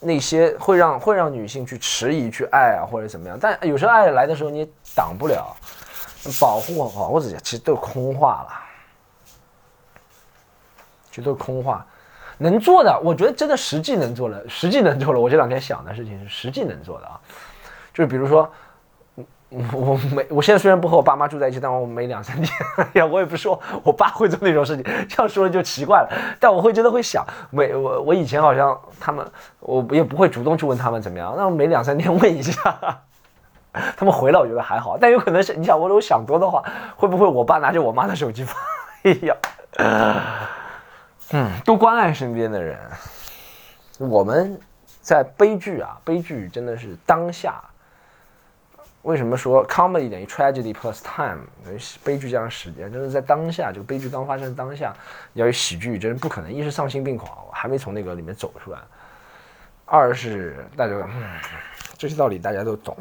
[0.00, 3.38] 那些会让会让女性去迟疑去爱啊，或者怎么样。
[3.40, 5.56] 但有时候爱来的时候你挡不了，
[6.40, 8.50] 保护保护自己，其实都是空话了，
[11.10, 11.86] 这都是空话。
[12.38, 15.18] 能做的，我觉得真的实际能做了，实际能做了。
[15.20, 17.20] 我这两天想的事情是实际能做的啊，
[17.92, 18.50] 就是比如说。
[19.48, 26.36] 我没我现在虽然不和我爸妈住在一起，但我每两三天，哎 呀，我也不说我爸会做那种事情， 这样说就奇怪了。
[26.40, 29.24] 但我会真的会想，每我我以前好像他们，
[29.60, 32.76] 我也不会主动去问他们怎么样，那每两三天问一下，
[33.96, 36.62] 他们回来我觉得还好，但有可能是你想我如果想多的话，
[36.96, 38.56] 会不会我爸拿着我妈的手机发？
[39.04, 39.36] 哎呀，
[41.30, 42.78] 嗯，多关爱身边的人。
[43.98, 44.58] 我们
[45.00, 47.62] 在悲剧啊，悲剧真的是当下。
[49.06, 51.38] 为什么说 comedy 等于 tragedy plus time？
[51.64, 54.92] 等于悲剧加上时间，就是在当下，这个悲剧刚发生的当下，
[55.34, 56.52] 要有喜剧，真是不可能。
[56.52, 58.80] 一是丧心病狂，我还没从那个里面走出来；
[59.84, 61.22] 二是大家，嗯，
[61.96, 62.98] 这些道理大家都懂。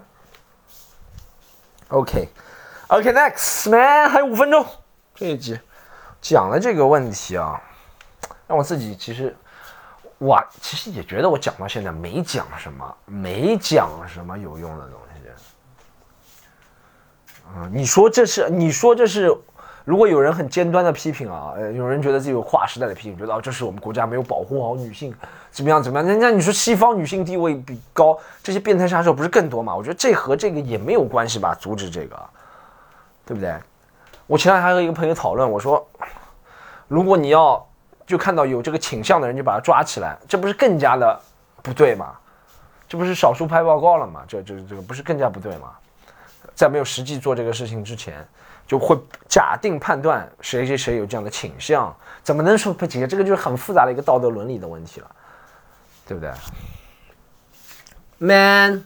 [1.88, 4.64] OK，OK，next man，还有五分钟，
[5.16, 5.60] 这一集
[6.22, 7.60] 讲了这个问题啊，
[8.45, 9.36] 让我自己其实。
[10.18, 15.05] 我其实也觉得我讲到现在没讲什么，没讲什么有用的东西。
[17.48, 18.50] 啊，你说这是？
[18.50, 19.36] 你说这是？
[19.84, 25.14] 如果有人很尖端的批评啊，呃，有人觉得自己有划时代的批评，觉得啊，这是我们国家没有保护好女性，
[25.52, 26.08] 怎么样怎么样？
[26.08, 29.76] 那那你说西方女性地位比高，这些变态杀手不是更多吗？
[29.76, 32.20] 我觉得这和这个也没有关系吧，阻止这个，
[33.26, 33.54] 对不对？
[34.26, 35.88] 我前两天还和一个朋友讨论，我说，
[36.88, 37.66] 如果你要。
[38.08, 41.20] 就看到有这个倾向的人，就把他抓起来，这不是更加的
[41.64, 42.14] 不对吗？
[42.88, 44.22] 这不是少数派报告了吗？
[44.28, 45.72] 这、这、这个不是更加不对吗？
[46.56, 48.26] 在没有实际做这个事情之前，
[48.66, 48.97] 就会
[49.28, 53.08] 假定判断谁谁谁有这样的倾向，怎么能说不解决？
[53.08, 55.16] 这个就是很复杂的一个道德伦理的问题了，
[56.08, 56.32] 对不对
[58.18, 58.86] ？Man，man，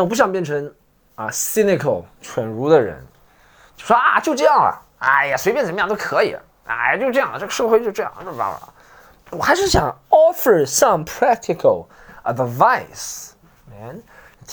[0.00, 0.74] 我不想变成
[1.14, 3.02] 啊 cynical 蠢如的人，
[3.76, 6.36] 就说啊就这样了，哎呀随便怎么样都可以。
[6.66, 8.72] 哎，就这样了，这个社会就这样，知道吧？
[9.30, 11.86] 我还是想 offer some practical
[12.24, 14.02] advice，man，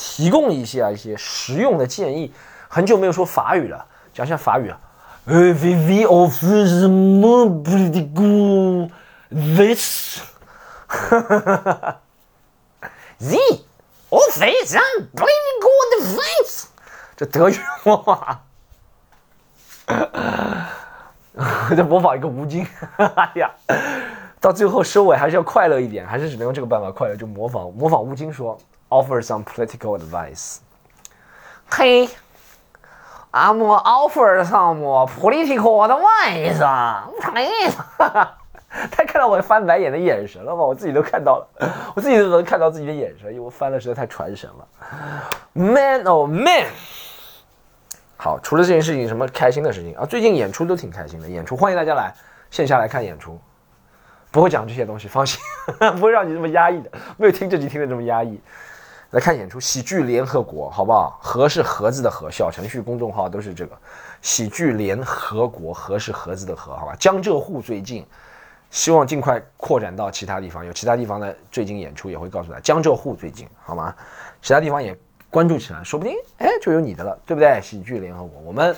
[0.00, 2.32] 提供一些啊一些实用的建议。
[2.68, 3.84] 很久没有说法语了，
[4.14, 4.78] 讲一下法语啊。
[5.24, 8.88] 呃，we offer some practical
[9.30, 10.20] this，
[10.86, 11.96] 哈哈哈哈哈。
[13.18, 13.38] The
[14.10, 16.66] offer some practical advice，
[17.16, 18.44] 这德语话。
[21.76, 22.64] 在模仿一个吴京，
[22.96, 23.50] 哎呀，
[24.40, 28.56] 到最后收尾还是要快乐一点，还是只能用这个办法快乐，就模仿模仿吴京说
[28.88, 30.58] ，offer some political advice。
[31.70, 32.08] 嘿
[33.32, 36.58] ，I'm offer some political advice。
[37.34, 37.70] 嘿，
[38.90, 40.62] 他看到我翻白眼的眼神了吗？
[40.62, 41.48] 我自己都看到了，
[41.94, 44.68] 我自己都能看到自己的眼神，因为我翻的实在太传神了。
[45.52, 46.66] Man oh man。
[48.16, 50.04] 好，除了这件事情，什么开心的事情啊？
[50.04, 52.12] 最近演出都挺开心的，演出欢迎大家来
[52.50, 53.38] 线下来看演出，
[54.30, 55.40] 不会讲这些东西，放心，
[55.96, 58.40] 不会让你这么压抑的，没有听这集听的这么压抑。
[59.10, 61.18] 来看演出，喜剧联合国，好不好？
[61.22, 63.76] 和是盒子的和，小程序、公众号都是这个。
[64.20, 66.94] 喜剧联合国，和是盒子的和，好吧？
[66.98, 68.06] 江浙沪最近，
[68.70, 72.60] 希望尽快扩展到其他地方，有其他地方的最近演出也会告诉他。
[72.60, 73.94] 江浙沪最近，好吗？
[74.42, 74.96] 其他地方也。
[75.30, 77.60] 关注起来，说不定哎就有你的了，对不对？
[77.62, 78.74] 喜剧联合国，我们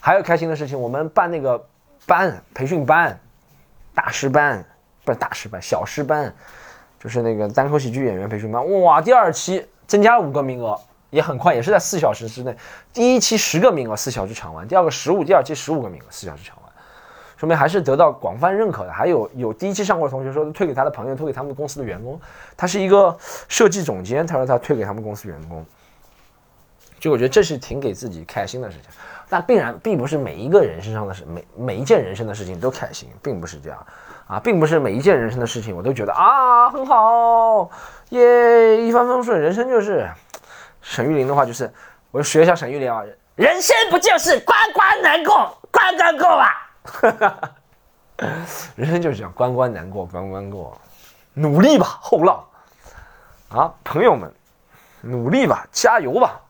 [0.00, 1.62] 还有开心的事情，我们办那个
[2.06, 3.20] 班培训班，
[3.94, 4.64] 大师班
[5.04, 6.34] 不是大师班，小师班，
[7.02, 8.80] 就是那个单口喜剧演员培训班。
[8.82, 10.78] 哇，第二期增加五个名额，
[11.10, 12.56] 也很快，也是在四小时之内。
[12.92, 16.72] 第一期十个名额，四小时抢完；第二个十五，第二期十五个名额，四小时抢完，
[17.36, 18.92] 说明还是得到广泛认可的。
[18.92, 22.20] 还有有第一期上过的同学说推给他的朋友，推给他们公司的员工。
[22.56, 23.16] 他是一个
[23.48, 25.66] 设计总监，他说他推给他们公司员工。
[27.00, 28.88] 就我觉得这是挺给自己开心的事情，
[29.28, 33.86] 但必然并不是每一个人身上的事，每每一件人生的事情都开心，并不是这样
[34.26, 37.70] 啊，并不是每一件人生的事情我都觉得啊很好
[38.10, 40.08] 耶一帆风顺，人生就是
[40.80, 41.70] 沈玉琳的话就是，
[42.10, 43.02] 我学一下沈玉琳啊，
[43.34, 46.46] 人生不就是关关难过关关过吗？
[48.76, 50.78] 人生就是这样关关难过关关过，
[51.34, 52.44] 努力吧后浪
[53.48, 54.32] 啊朋友们，
[55.00, 56.40] 努力吧加油吧。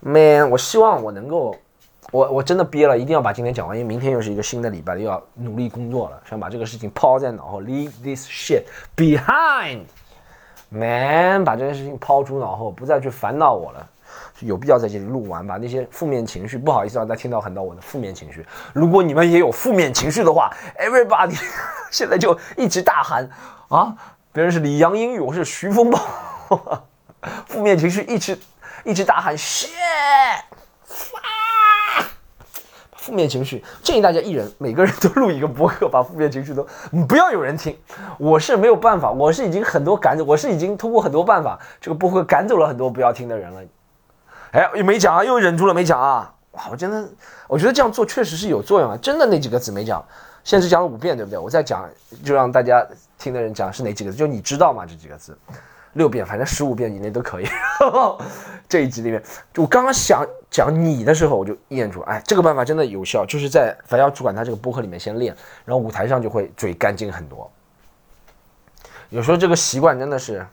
[0.00, 1.56] Man，我希望我能够，
[2.10, 8.62] 我我真的憋了，一定要把今天讲完，因为明天又是一个新的礼拜，又要努力工作了，想把这个事情抛在脑后，leave this shit
[8.96, 9.84] behind，Man，
[11.44, 13.86] 把这件事情抛出脑后，不再去烦恼我了，
[14.40, 21.38] 有必要在这里录完，把那些负面情绪，不好意思让大家听到很多我的负面情绪，如果你们也有负面情绪的话，Everybody，
[21.92, 23.28] 现在就一直大喊
[23.68, 23.94] 啊，
[24.32, 26.00] 别人是李阳英语，我是徐风暴，
[27.44, 28.38] 负面情绪一直。
[28.84, 29.68] 一直大喊 shit，
[33.08, 36.66] 负面情绪，建议大家一人每个人都录一个播客，把负面情绪都
[37.08, 37.74] 不要有人听。
[38.18, 43.62] 我是没有办法，我是已经很多赶走，我是已经通过很多办法，这个播客赶走了很多不要听的人了。
[44.50, 46.34] 哎，又没讲啊，又忍住了没讲啊。
[46.50, 47.08] 哇，我真的，
[47.46, 48.98] 我觉得这样做确实是有作用啊。
[49.00, 50.04] 真的那几个字没讲，
[50.44, 51.38] 现在是讲了五遍，对不对？
[51.38, 51.88] 我再讲，
[52.22, 52.86] 就让大家
[53.18, 54.84] 听的人讲是哪几个字，就你知道吗？
[54.86, 55.38] 这几个字。
[55.94, 57.46] 六遍，反正十五遍以内都可以。
[58.68, 59.22] 这一集里面，
[59.52, 65.34] 就我刚刚想讲你的时候，我就念出，哎，这个办法真的有效，就是在反要主管他这个播客里面先练，
[65.64, 67.50] 然后舞台上就会嘴干净很多。
[69.08, 70.46] 有时候这个习惯真的是，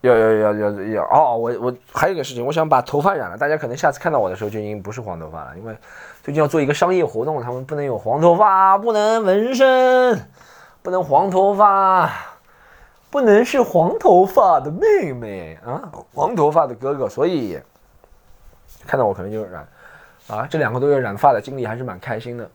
[0.00, 3.38] 要要要要要哦，我我还有一个事情，我想把头发染了。
[3.38, 5.72] 大家可能下次看到我的时候就已经不是黄头发了，因为
[6.24, 10.28] 最近要做一个商业活动，他们不能有黄头发，不能纹身，
[10.82, 12.10] 不能黄头发，
[13.12, 17.06] 不能是黄头发的妹妹啊，黄头发的哥哥。
[17.06, 17.60] 所以
[18.86, 19.68] 看到我可能就染
[20.28, 22.50] 啊，这两个多月染发的经历，还是蛮开心的。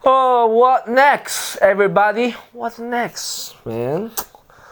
[0.00, 2.34] 哦，What next, everybody?
[2.54, 4.10] What's next, man?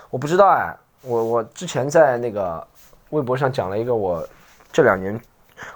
[0.08, 0.74] 我不知道哎。
[1.06, 2.66] 我我之前在那个
[3.10, 4.26] 微博上讲了一个我
[4.72, 5.20] 这两年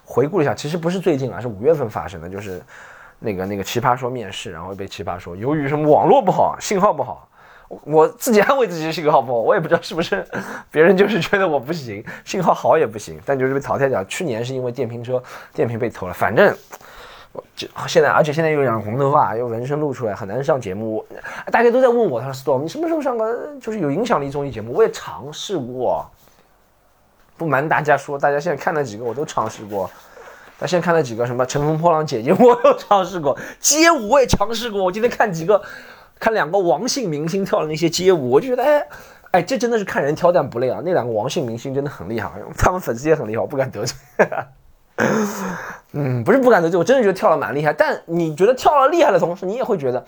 [0.06, 2.62] 回顾了一下，其实不是最近啊，是五月份发生的，就是
[3.18, 7.27] 那个那个奇葩说面试，然后被奇葩说由于什么网络不好，信号不好，
[7.68, 10.26] 我自己安慰自己信号不好， 我也不知道是不是
[10.70, 14.02] 别人就是觉得我不行，信号好也不行，但就是被淘汰掉。
[14.04, 16.56] 去年是因为电瓶车电瓶被偷了，反正
[17.32, 17.44] 我。
[17.54, 21.04] 就现在，而且现在又染红头发，又纹身露出来，很难上节目。
[21.52, 26.10] 大家都在问我，他说：“Storm，你什么时候上个就是有影响力综艺节目？”我也尝试过，
[27.36, 29.90] 不瞒大家说，大家现在看那几个我都尝试过。
[30.58, 34.82] 但现在看那几个什么《乘风破浪姐姐》，我都尝试过，街舞我也尝试过。
[34.82, 35.62] 我今天看几个，
[36.18, 38.88] 看两个王姓明星跳的那些街舞，我就觉得，哎，
[39.30, 40.80] 哎，这真的是看人挑担不累啊！
[40.84, 43.96] 那两个王姓明星真的很厉害，他们粉丝也很厉害，我不敢得罪。
[45.92, 47.72] 嗯，不是不敢得罪，我真的觉得跳的蛮厉害。
[47.72, 50.04] 但你觉得跳了厉害的同时，你也会觉得，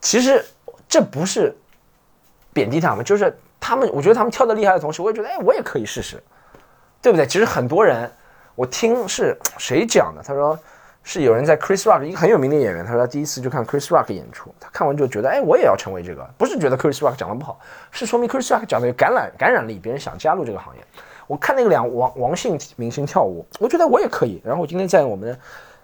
[0.00, 0.44] 其实
[0.88, 1.56] 这不是
[2.52, 6.22] 贬低他们，就是他们，我觉得他们跳的厉害的同时，我也觉得，哎，我也可以试试，
[7.00, 7.26] 对不对？
[7.26, 8.10] 其实很多人，
[8.54, 10.22] 我听是谁讲的？
[10.22, 10.58] 他说
[11.04, 16.28] 是有人在 Chris Rock 一个很有名的演员，他说他第一次就看 Chris Rock 演出，他看完就觉得，哎，我也要成为这个。
[16.38, 20.82] 不是觉得 Chris Rock 讲的不好，是说明 Chris Rock 讲的有感染感染力，别人想加入这个行业。
[21.26, 24.40] 我看那个两王王姓明星跳舞，我觉得我也可以。
[24.44, 25.38] 然后我今天在我们的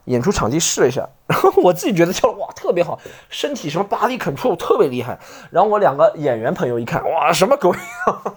[0.04, 2.98] 演出场地试了一下， 然后我自己觉得跳的哇特别好，
[3.28, 5.18] 身体什么 body control 特别厉害。
[5.50, 8.34] 然后我两个演员朋友一看，哇什么狗样？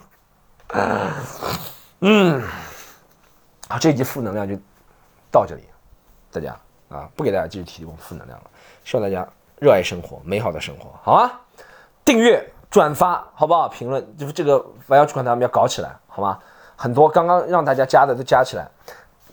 [2.00, 2.42] 嗯，
[3.68, 4.54] 好，这集负能量就
[5.30, 5.62] 到这里，
[6.30, 6.54] 大家
[6.88, 8.44] 啊不给大家继续提供负能量了，
[8.84, 9.26] 希望大家
[9.58, 11.40] 热爱生活，美好的生活，好啊！
[12.04, 13.68] 订阅转发好不好？
[13.68, 14.58] 评论就是这个
[14.88, 16.38] 玩摇主管他们要搞起来，好吗？
[16.76, 18.68] 很多刚刚让大家加的都加起来，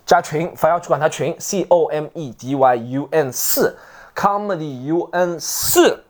[0.06, 3.76] 加群，凡要去管他群，C O M E D Y U N 四
[4.16, 6.04] ，Comedy U N 四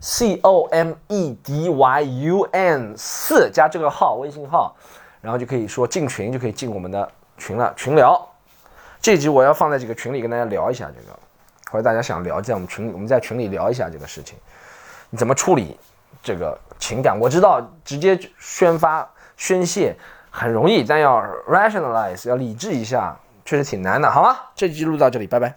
[0.00, 4.76] ，C O M E D Y U N 四，加这个号微信号，
[5.20, 8.26] 然后就可以说进群，就可以进我们的群了，群聊。
[9.00, 11.18] 这集我要放在这个群里跟大家聊一下这个，
[11.70, 14.36] 或者大家想聊，在我们群，我们在群里聊一下这个事情，
[15.10, 15.78] 你怎么处理
[16.22, 17.18] 这个情感？
[17.18, 19.96] 我知道直接宣发宣泄。
[20.38, 24.36] 很容易，但要 rationalize，要理智一下，确实挺难的，好吗？
[24.54, 25.54] 这集录到这里，拜拜。